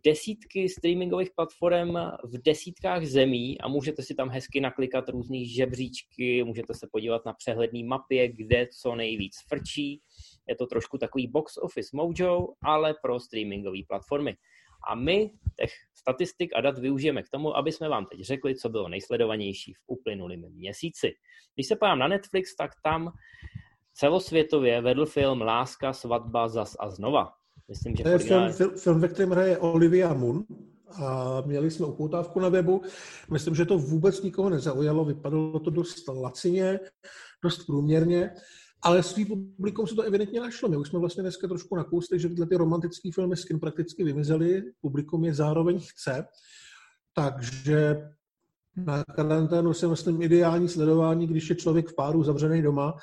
[0.05, 6.75] desítky streamingových platform v desítkách zemí a můžete si tam hezky naklikat různé žebříčky, můžete
[6.75, 10.01] se podívat na přehledný mapě, kde co nejvíc frčí.
[10.49, 14.37] Je to trošku takový box office mojo, ale pro streamingové platformy.
[14.89, 18.69] A my těch statistik a dat využijeme k tomu, aby jsme vám teď řekli, co
[18.69, 21.15] bylo nejsledovanější v uplynulém měsíci.
[21.55, 23.13] Když se podívám na Netflix, tak tam
[23.93, 27.33] celosvětově vedl film Láska, svatba, zas a znova.
[27.69, 30.45] Myslím, že to je film, film, ve kterém hraje Olivia Moon
[30.91, 32.83] a měli jsme upoutávku na webu.
[33.31, 36.81] Myslím, že to vůbec nikoho nezaujalo, vypadalo to dost lacině,
[37.43, 38.31] dost průměrně,
[38.83, 40.69] ale svý publikum se to evidentně našlo.
[40.69, 44.63] My už jsme vlastně dneska trošku nakousli, že tyhle ty romantické filmy skin prakticky vymizely,
[44.81, 46.27] publikum je zároveň chce,
[47.15, 47.97] takže
[48.77, 52.95] na karanténu se myslím ideální sledování, když je člověk v páru zavřený doma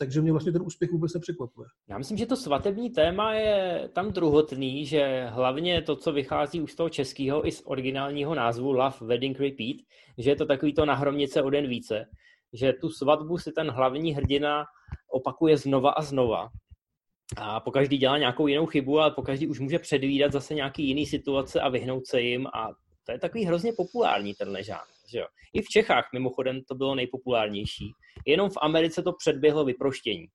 [0.00, 1.68] takže mě vlastně ten úspěch vůbec nepřekvapuje.
[1.88, 6.72] Já myslím, že to svatební téma je tam druhotný, že hlavně to, co vychází už
[6.72, 9.76] z toho českého i z originálního názvu Love Wedding Repeat,
[10.18, 12.04] že je to takový to nahromnice o den více,
[12.52, 14.64] že tu svatbu si ten hlavní hrdina
[15.12, 16.48] opakuje znova a znova.
[17.36, 20.88] A po každý dělá nějakou jinou chybu, ale po každý už může předvídat zase nějaký
[20.88, 22.68] jiný situace a vyhnout se jim a
[23.06, 24.99] to je takový hrozně populární tenhle žánr.
[25.12, 25.26] Že jo?
[25.54, 27.84] I v Čechách mimochodem to bylo nejpopulárnější.
[28.26, 30.26] Jenom v Americe to předběhlo vyproštění.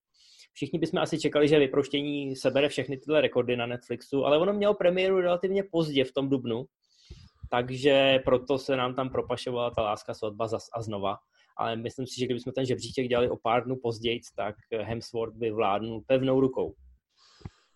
[0.53, 4.73] Všichni bychom asi čekali, že vyproštění sebere všechny tyhle rekordy na Netflixu, ale ono mělo
[4.73, 6.65] premiéru relativně pozdě v tom dubnu,
[7.51, 11.17] takže proto se nám tam propašovala ta láska svatba zas a znova.
[11.57, 15.51] Ale myslím si, že kdybychom ten žebříček dělali o pár dnů později, tak Hemsworth by
[15.51, 16.73] vládnul pevnou rukou.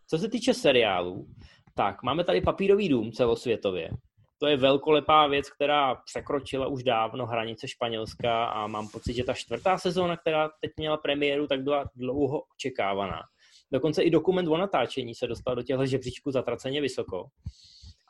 [0.08, 1.28] Co se týče seriálů,
[1.76, 3.90] tak máme tady Papírový dům celosvětově,
[4.40, 9.34] to je velkolepá věc, která překročila už dávno hranice Španělska a mám pocit, že ta
[9.34, 13.22] čtvrtá sezóna, která teď měla premiéru, tak byla dlouho očekávaná.
[13.72, 17.26] Dokonce i dokument o natáčení se dostal do těchto žebříčků zatraceně vysoko.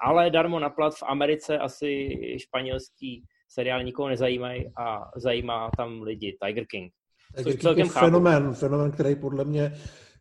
[0.01, 6.37] Ale darmo na plat v Americe asi španělský seriály nikoho nezajímají a zajímá tam lidi
[6.45, 6.93] Tiger King.
[7.37, 9.71] Tiger King je fenomén, fenomén, který podle mě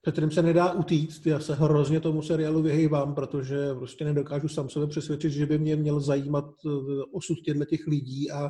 [0.02, 1.26] před kterým se nedá utíct.
[1.26, 5.76] Já se hrozně tomu seriálu vyhýbám, protože prostě nedokážu sám sebe přesvědčit, že by mě
[5.76, 6.70] měl zajímat eh,
[7.12, 8.48] osud těchto těch lidí a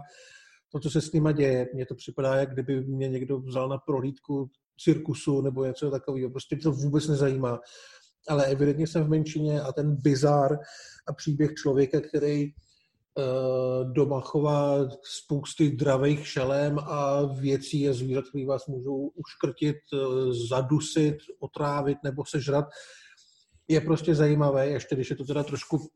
[0.72, 1.68] to, co se s nima děje.
[1.74, 6.30] Mně to připadá, jak kdyby mě někdo vzal na prohlídku cirkusu nebo něco takového.
[6.30, 7.60] Prostě to vůbec nezajímá.
[8.28, 10.58] Ale evidentně jsem v menšině a ten bizar
[11.08, 12.52] a příběh člověka, který
[13.92, 19.98] doma chová spousty dravých šelem a věcí a zvířat, které vás můžou uškrtit, eh,
[20.48, 22.64] zadusit, otrávit nebo sežrat,
[23.68, 25.88] je prostě zajímavé, ještě když je to teda trošku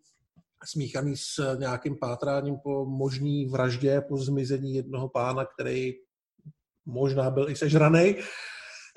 [0.65, 5.93] smíchaný s nějakým pátráním po možný vraždě, po zmizení jednoho pána, který
[6.87, 8.17] možná byl i sežraný.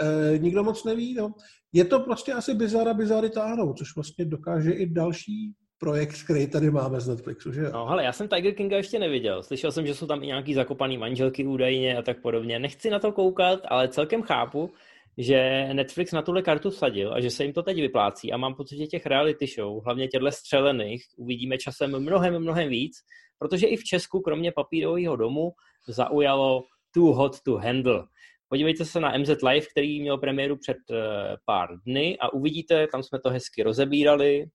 [0.02, 1.14] E, nikdo moc neví.
[1.14, 1.34] No.
[1.74, 6.72] Je to prostě asi bizara bizary táhnou, což vlastně dokáže i další projekt, který tady
[6.72, 7.70] máme z Netflixu, že jo?
[7.74, 9.44] No, ale já jsem Tiger Kinga ještě neviděl.
[9.44, 12.60] Slyšel jsem, že jsou tam i nějaký zakopaný manželky údajně a tak podobně.
[12.60, 14.74] Nechci na to koukat, ale celkem chápu,
[15.18, 18.56] že Netflix na tuhle kartu vsadil a že se jim to teď vyplácí a mám
[18.56, 22.94] pocit, že těch reality show, hlavně těchto střelených, uvidíme časem mnohem, mnohem víc,
[23.40, 25.52] protože i v Česku, kromě papírového domu,
[25.88, 28.04] zaujalo Too Hot to Handle.
[28.50, 30.98] Podívejte se na MZ Live, který měl premiéru před uh,
[31.46, 34.46] pár dny a uvidíte, tam jsme to hezky rozebírali,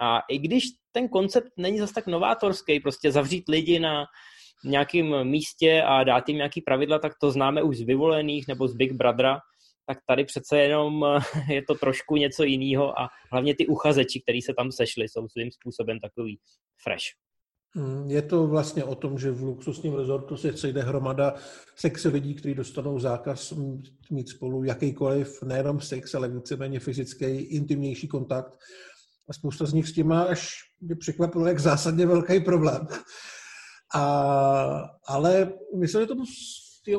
[0.00, 4.04] a i když ten koncept není zase tak novátorský, prostě zavřít lidi na
[4.64, 8.74] nějakém místě a dát jim nějaký pravidla, tak to známe už z vyvolených nebo z
[8.74, 9.38] Big Brothera,
[9.86, 11.04] tak tady přece jenom
[11.48, 15.50] je to trošku něco jiného a hlavně ty uchazeči, kteří se tam sešli, jsou svým
[15.50, 16.38] způsobem takový
[16.82, 17.04] fresh.
[17.74, 21.34] Hmm, je to vlastně o tom, že v luxusním rezortu se sejde hromada
[21.76, 23.54] sexy lidí, kteří dostanou zákaz
[24.10, 28.58] mít spolu jakýkoliv, nejenom sex, ale víceméně fyzický, intimnější kontakt
[29.28, 32.86] a spousta z nich s tím má až mě překvapilo, jak zásadně velký problém.
[33.94, 36.24] A, ale myslím, že tomu,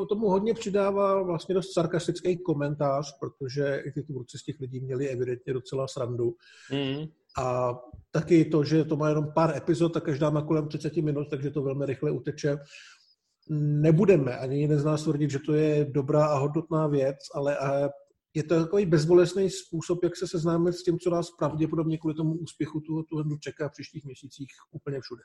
[0.10, 5.10] tomu hodně přidává vlastně dost sarkastický komentář, protože i ty tvůrci z těch lidí měli
[5.10, 6.36] evidentně docela srandu.
[6.72, 7.06] Mm.
[7.38, 7.76] A
[8.12, 11.52] taky to, že to má jenom pár epizod a každá má kolem 30 minut, takže
[11.52, 12.58] to velmi rychle uteče.
[13.82, 17.58] Nebudeme ani jeden z nás tvrdit, že to je dobrá a hodnotná věc, ale
[18.34, 22.34] je to takový bezbolesný způsob, jak se seznámit s tím, co nás pravděpodobně kvůli tomu
[22.34, 25.22] úspěchu tu, tu hru čeká v příštích měsících úplně všude.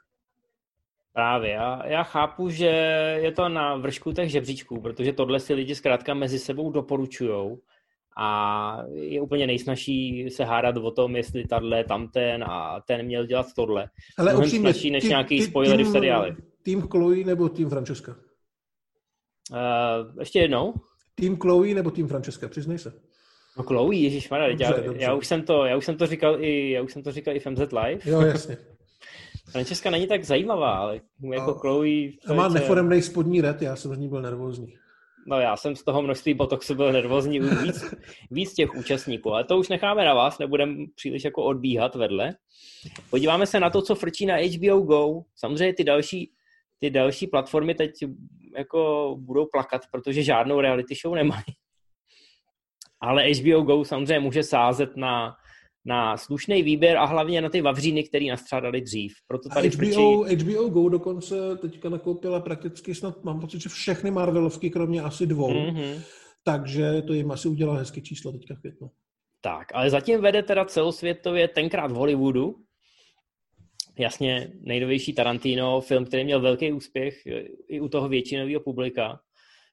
[1.13, 1.51] Právě.
[1.51, 2.67] Já, já chápu, že
[3.23, 7.57] je to na vršku těch žebříčků, protože tohle si lidi zkrátka mezi sebou doporučují
[8.17, 13.47] a je úplně nejsnažší se hádat o tom, jestli tahle, tamten a ten měl dělat
[13.57, 13.91] tohle.
[14.19, 16.37] Ale Mnohem upřímně, snažší než tým, nějaký tým, spoilery v seriále.
[16.63, 18.17] Tým Chloe nebo tým Francesca?
[19.51, 20.75] Uh, ještě jednou?
[21.15, 22.93] Tým Chloe nebo tým Francesca, přiznej se.
[23.59, 26.83] No Chloe, Ježíš já, já, už jsem to, já už jsem to říkal i, já
[26.83, 27.99] už jsem to říkal i v MZ Live.
[28.05, 28.57] Jo, jasně.
[29.53, 31.01] Francesca není tak zajímavá, ale
[31.33, 32.09] jako a, Chloe...
[32.27, 34.75] A má neforemnej spodní red, já jsem z ní byl nervózní.
[35.27, 37.95] No já jsem z toho množství botoxu byl nervózní víc,
[38.31, 42.35] víc těch účastníků, ale to už necháme na vás, nebudeme příliš jako odbíhat vedle.
[43.11, 45.23] Podíváme se na to, co frčí na HBO Go.
[45.37, 46.31] Samozřejmě ty další
[46.79, 47.91] ty další platformy teď
[48.57, 51.45] jako budou plakat, protože žádnou reality show nemají.
[53.01, 55.37] Ale HBO Go samozřejmě může sázet na,
[55.85, 59.13] na slušný výběr a hlavně na ty vavříny, který nastřádali dřív.
[59.27, 60.45] Proto tady HBO, frčí...
[60.45, 65.53] HBO Go dokonce teďka nakoupila prakticky snad, mám pocit, že všechny Marvelovky, kromě asi dvou.
[65.53, 66.01] Mm-hmm.
[66.45, 68.91] Takže to jim asi udělá hezké číslo teďka v květnu.
[69.41, 72.55] Tak, ale zatím vede teda celosvětově tenkrát v Hollywoodu,
[73.99, 79.21] jasně nejnovější Tarantino, film, který měl velký úspěch e, i u toho většinového publika,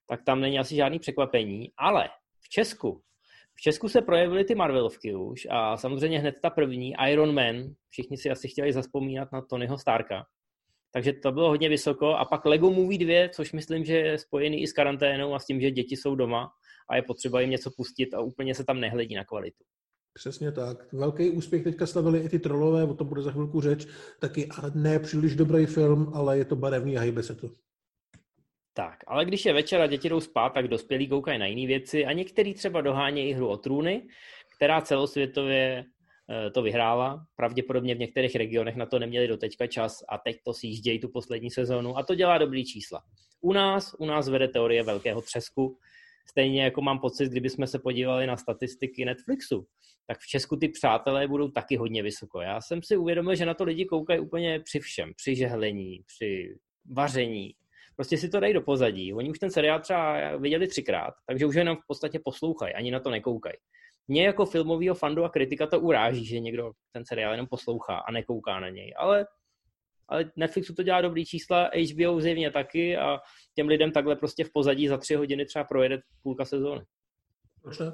[0.07, 3.01] tak tam není asi žádný překvapení, ale v Česku,
[3.53, 7.55] v Česku se projevily ty Marvelovky už a samozřejmě hned ta první, Iron Man,
[7.89, 10.25] všichni si asi chtěli zaspomínat na Tonyho Starka,
[10.93, 12.07] takže to bylo hodně vysoko.
[12.15, 15.45] A pak Lego Movie 2, což myslím, že je spojený i s karanténou a s
[15.45, 16.51] tím, že děti jsou doma
[16.89, 19.63] a je potřeba jim něco pustit a úplně se tam nehledí na kvalitu.
[20.13, 20.93] Přesně tak.
[20.93, 23.87] Velký úspěch teďka slavili i ty trolové, o tom bude za chvilku řeč.
[24.19, 27.49] Taky ne příliš dobrý film, ale je to barevný a hýbe se to.
[28.73, 32.05] Tak, ale když je večer a děti jdou spát, tak dospělí koukají na jiné věci
[32.05, 34.07] a některý třeba dohánějí hru o trůny,
[34.55, 35.85] která celosvětově
[36.29, 37.25] eh, to vyhrála.
[37.35, 41.51] Pravděpodobně v některých regionech na to neměli doteďka čas a teď to sjíždějí tu poslední
[41.51, 43.01] sezónu a to dělá dobrý čísla.
[43.41, 45.77] U nás, u nás vede teorie velkého třesku,
[46.29, 49.67] Stejně jako mám pocit, kdybychom se podívali na statistiky Netflixu,
[50.07, 52.41] tak v Česku ty přátelé budou taky hodně vysoko.
[52.41, 56.55] Já jsem si uvědomil, že na to lidi koukají úplně při všem, při žehlení, při
[56.91, 57.53] vaření.
[57.95, 59.13] Prostě si to dají do pozadí.
[59.13, 62.99] Oni už ten seriál třeba viděli třikrát, takže už jenom v podstatě poslouchají, ani na
[62.99, 63.55] to nekoukají.
[64.07, 68.11] Mě jako filmového fandu a kritika to uráží, že někdo ten seriál jenom poslouchá a
[68.11, 69.25] nekouká na něj, ale
[70.11, 73.19] ale Netflixu to dělá dobrý čísla, HBO zjevně taky a
[73.55, 76.81] těm lidem takhle prostě v pozadí za tři hodiny třeba projede půlka sezóny.
[77.79, 77.91] Ne?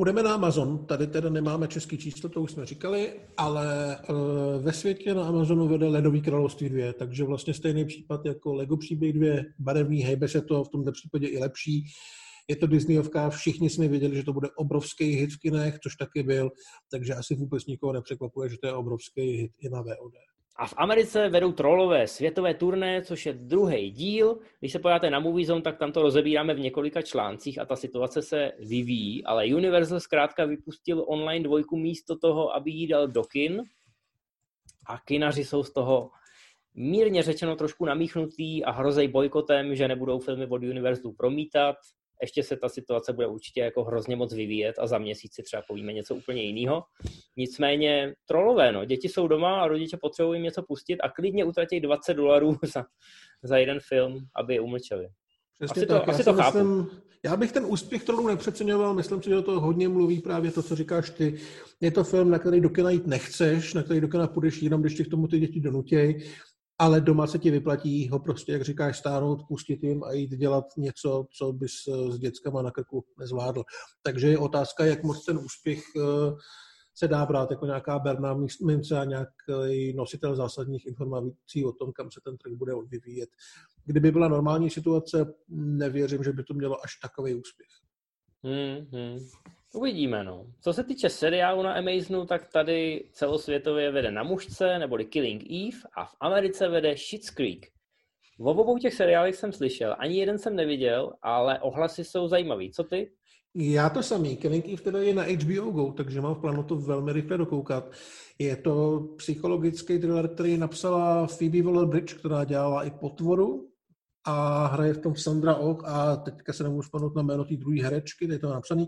[0.00, 4.72] Půjdeme na Amazon, tady teda nemáme český číslo, to už jsme říkali, ale uh, ve
[4.72, 9.28] světě na Amazonu vede Ledový království 2, takže vlastně stejný případ jako Lego příběh 2,
[9.58, 11.84] barevný, hejbe se to, v tomto případě i lepší.
[12.48, 16.22] Je to Disneyovka, všichni jsme věděli, že to bude obrovský hit v kinech, což taky
[16.22, 16.50] byl,
[16.90, 20.14] takže asi vůbec nikoho nepřekvapuje, že to je obrovský hit i na VOD.
[20.60, 24.38] A v Americe vedou trolové světové turné, což je druhý díl.
[24.60, 27.76] Když se pojáte na Movie Zone, tak tam to rozebíráme v několika článcích a ta
[27.76, 33.22] situace se vyvíjí, ale Universal zkrátka vypustil online dvojku místo toho, aby jí dal do
[33.22, 33.62] kin.
[34.86, 36.10] A kinaři jsou z toho
[36.74, 41.76] mírně řečeno trošku namíchnutý a hrozej bojkotem, že nebudou filmy od Universalu promítat
[42.22, 45.62] ještě se ta situace bude určitě jako hrozně moc vyvíjet a za měsíc si třeba
[45.68, 46.82] povíme něco úplně jiného.
[47.36, 51.80] Nicméně trolové, no, děti jsou doma a rodiče potřebují jim něco pustit a klidně utratí
[51.80, 52.84] 20 dolarů za,
[53.42, 55.08] za jeden film, aby je umlčeli.
[55.58, 56.04] Přesně asi tak.
[56.04, 56.58] to, asi to chápu.
[56.58, 60.62] Myslím, já bych ten úspěch trolů nepřeceňoval, myslím si, že to hodně mluví právě to,
[60.62, 61.40] co říkáš ty.
[61.80, 64.80] Je to film, na který do kina jít nechceš, na který do kina půjdeš jenom,
[64.80, 66.24] když tě k tomu ty děti donutějí
[66.80, 70.64] ale doma se ti vyplatí ho prostě, jak říkáš, stáhnout, pustit jim a jít dělat
[70.76, 71.72] něco, co bys
[72.10, 73.62] s dětskama na krku nezvládl.
[74.02, 76.32] Takže je otázka, jak moc ten úspěch eh,
[76.94, 82.10] se dá brát jako nějaká berná mince a nějaký nositel zásadních informací o tom, kam
[82.10, 83.30] se ten trh bude vyvíjet.
[83.84, 87.70] Kdyby byla normální situace, nevěřím, že by to mělo až takový úspěch.
[88.42, 89.18] Hmm, hmm.
[89.74, 90.46] Uvidíme, no.
[90.60, 95.78] Co se týče seriálu na Amazonu, tak tady celosvětově vede Na mužce, neboli Killing Eve,
[95.96, 97.66] a v Americe vede Schitt's Creek.
[98.38, 102.72] V obou těch seriálech jsem slyšel, ani jeden jsem neviděl, ale ohlasy jsou zajímavý.
[102.72, 103.10] Co ty?
[103.54, 104.36] Já to samý.
[104.36, 107.92] Killing Eve teda je na HBO Go, takže mám v plánu to velmi rychle dokoukat.
[108.38, 113.68] Je to psychologický thriller, který napsala Phoebe Waller-Bridge, která dělala i Potvoru
[114.26, 117.82] a hraje v tom Sandra Oh a teďka se nemůžu vzpomenout na jméno té druhé
[117.82, 118.86] herečky, je to napsaný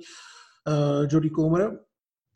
[0.68, 1.78] uh, Jodie Comer.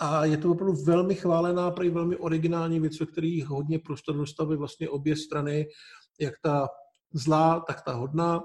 [0.01, 4.57] A je to opravdu velmi chválená, prý velmi originální věc, ve který hodně prostor dostaví
[4.57, 5.67] vlastně obě strany,
[6.21, 6.69] jak ta
[7.13, 8.41] zlá, tak ta hodná.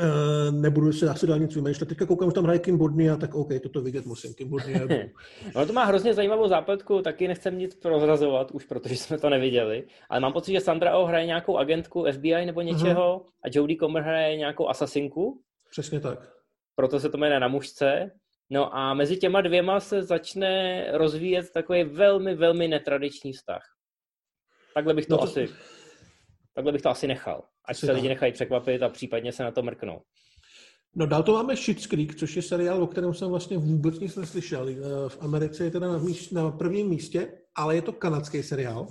[0.00, 1.88] Uh, nebudu si asi dál nic vymýšlet.
[1.88, 4.34] Teďka koukám, že tam hraje Kim Bodnia, tak OK, toto vidět musím.
[4.34, 4.80] Kim Bodnia.
[5.56, 9.86] no to má hrozně zajímavou zápletku, taky nechcem nic prozrazovat už, protože jsme to neviděli.
[10.08, 13.26] Ale mám pocit, že Sandra Oh hraje nějakou agentku FBI nebo něčeho uh-huh.
[13.44, 15.42] a Jodie Comer hraje nějakou asasinku.
[15.70, 16.30] Přesně tak.
[16.76, 18.10] Proto se to jmenuje na mužce.
[18.50, 23.62] No a mezi těma dvěma se začne rozvíjet takový velmi, velmi netradiční vztah.
[24.74, 25.24] Takhle bych to, no to...
[25.24, 25.48] asi
[26.54, 27.44] takhle bych to asi nechal.
[27.68, 30.00] Ať se lidi nechají překvapit a případně se na to mrknou.
[30.96, 34.16] No dál to máme Schitt's Creek, což je seriál, o kterém jsem vlastně vůbec nic
[34.16, 34.68] neslyšel.
[34.68, 34.74] Eh,
[35.08, 38.88] v Americe je teda na, míst, na prvním místě, ale je to kanadský seriál.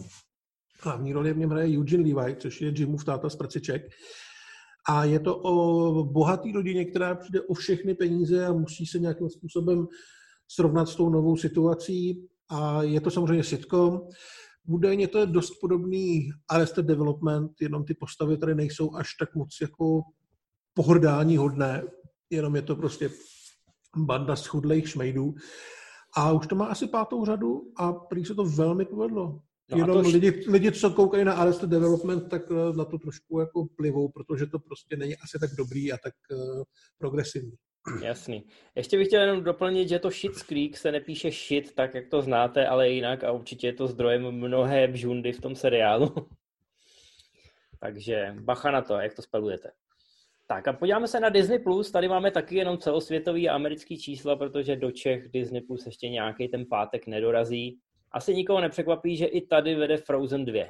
[0.82, 3.82] Hlavní roli v něm hraje Eugene Levi, což je Jimův táta z Prciček.
[4.90, 9.30] A je to o bohatý rodině, která přijde o všechny peníze a musí se nějakým
[9.30, 9.88] způsobem
[10.48, 12.28] srovnat s tou novou situací.
[12.50, 14.02] A je to samozřejmě sitcom.
[14.68, 19.58] Údajně to je dost podobný Arrested Development, jenom ty postavy tady nejsou až tak moc
[19.62, 20.02] jako
[20.74, 21.84] pohrdání hodné,
[22.30, 23.10] jenom je to prostě
[23.98, 25.34] banda schudlých šmejdů.
[26.18, 29.40] A už to má asi pátou řadu a prý se to velmi povedlo.
[29.76, 30.10] No Jenom to...
[30.10, 34.46] lidi, lidi, co koukají na Arrested Development, tak eh, na to trošku jako plivou, protože
[34.48, 36.64] to prostě není asi tak dobrý a tak uh,
[36.98, 37.52] progresivní.
[38.04, 38.44] Jasný.
[38.76, 42.22] Ještě bych chtěl jenom doplnit, že to shit Creek se nepíše shit, tak jak to
[42.22, 46.14] znáte, ale jinak a určitě je to zdrojem mnohé bžundy v tom seriálu.
[47.80, 49.72] Takže bacha na to, jak to spelujete.
[50.48, 51.92] Tak a podíváme se na Disney+, Plus.
[51.92, 56.48] tady máme taky jenom celosvětový a americký čísla, protože do Čech Disney Plus ještě nějaký
[56.48, 57.80] ten pátek nedorazí.
[58.14, 60.66] Asi nikoho nepřekvapí, že i tady vede Frozen 2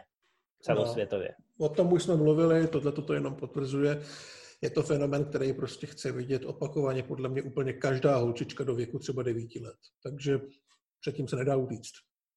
[0.62, 1.36] celosvětově.
[1.60, 4.02] No, o tom už jsme mluvili, tohle to jenom potvrzuje.
[4.62, 9.00] Je to fenomen, který prostě chce vidět opakovaně podle mě úplně každá holčička do věku
[9.00, 9.78] třeba 9 let.
[10.04, 10.40] Takže
[11.02, 11.94] předtím se nedá utíct.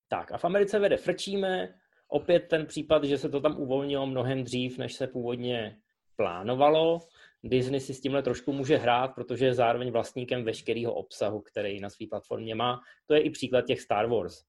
[0.09, 1.75] Tak a v Americe vede Frčíme,
[2.09, 5.79] opět ten případ, že se to tam uvolnilo mnohem dřív, než se původně
[6.17, 7.01] plánovalo.
[7.45, 11.91] Disney si s tímhle trošku může hrát, protože je zároveň vlastníkem veškerého obsahu, který na
[11.91, 12.81] své platformě má.
[13.07, 14.45] To je i příklad těch Star Wars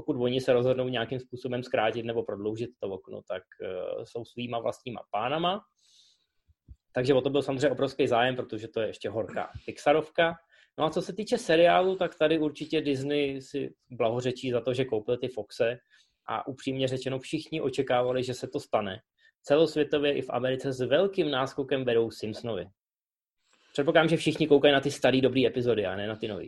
[0.00, 4.58] pokud oni se rozhodnou nějakým způsobem zkrátit nebo prodloužit to okno, tak uh, jsou svýma
[4.58, 5.60] vlastníma pánama.
[6.92, 10.34] Takže o to byl samozřejmě obrovský zájem, protože to je ještě horká Pixarovka.
[10.78, 14.84] No a co se týče seriálu, tak tady určitě Disney si blahořečí za to, že
[14.84, 15.78] koupil ty Foxe
[16.28, 19.00] a upřímně řečeno všichni očekávali, že se to stane.
[19.42, 22.66] Celosvětově i v Americe s velkým náskokem vedou Simpsonovi.
[23.72, 26.44] Předpokládám, že všichni koukají na ty staré dobré epizody a ne na ty nové.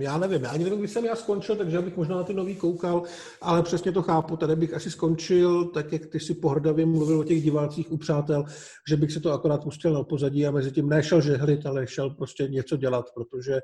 [0.00, 2.56] Já nevím, já ani nevím, kdy jsem já skončil, takže bych možná na ty nový
[2.56, 3.02] koukal,
[3.40, 4.36] ale přesně to chápu.
[4.36, 8.44] Tady bych asi skončil, tak jak ty si pohrdavě mluvil o těch divácích u přátel,
[8.88, 12.10] že bych se to akorát pustil na pozadí a mezi tím nešel žehlit, ale šel
[12.10, 13.60] prostě něco dělat, protože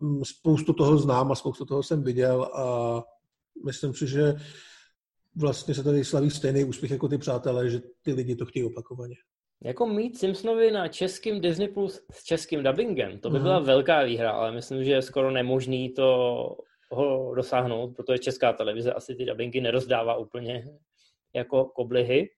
[0.00, 3.04] mm, spoustu toho znám a spoustu toho jsem viděl a
[3.64, 4.34] myslím si, že
[5.36, 9.14] vlastně se tady slaví stejný úspěch jako ty přátelé, že ty lidi to chtějí opakovaně.
[9.64, 13.64] Jako mít Simpsonovi na českým Disney Plus s českým dubbingem, to by byla mm.
[13.64, 16.06] velká výhra, ale myslím, že je skoro nemožný to
[16.90, 20.64] ho dosáhnout, protože česká televize asi ty dubbingy nerozdává úplně
[21.34, 22.28] jako koblihy.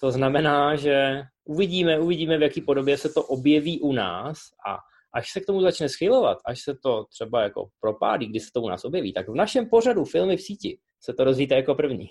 [0.00, 4.38] To znamená, že uvidíme, uvidíme, v jaký podobě se to objeví u nás
[4.68, 4.78] a
[5.14, 8.62] až se k tomu začne schylovat, až se to třeba jako propádí, kdy se to
[8.62, 12.08] u nás objeví, tak v našem pořadu Filmy v síti se to rozvíte jako první.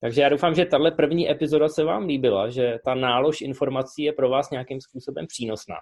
[0.00, 4.12] Takže já doufám, že tahle první epizoda se vám líbila, že ta nálož informací je
[4.12, 5.76] pro vás nějakým způsobem přínosná.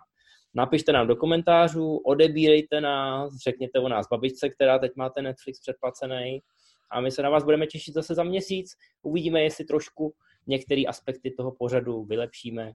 [0.55, 6.41] Napište nám do komentářů, odebírejte nás, řekněte o nás babičce, která teď máte Netflix předplacený
[6.91, 8.71] a my se na vás budeme těšit zase za měsíc.
[9.03, 10.15] Uvidíme, jestli trošku
[10.47, 12.73] některé aspekty toho pořadu vylepšíme,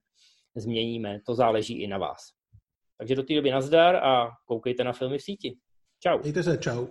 [0.55, 1.19] změníme.
[1.25, 2.19] To záleží i na vás.
[2.97, 5.57] Takže do té doby nazdar a koukejte na filmy v síti.
[5.99, 6.19] Čau.
[6.19, 6.87] Mějte se, čau.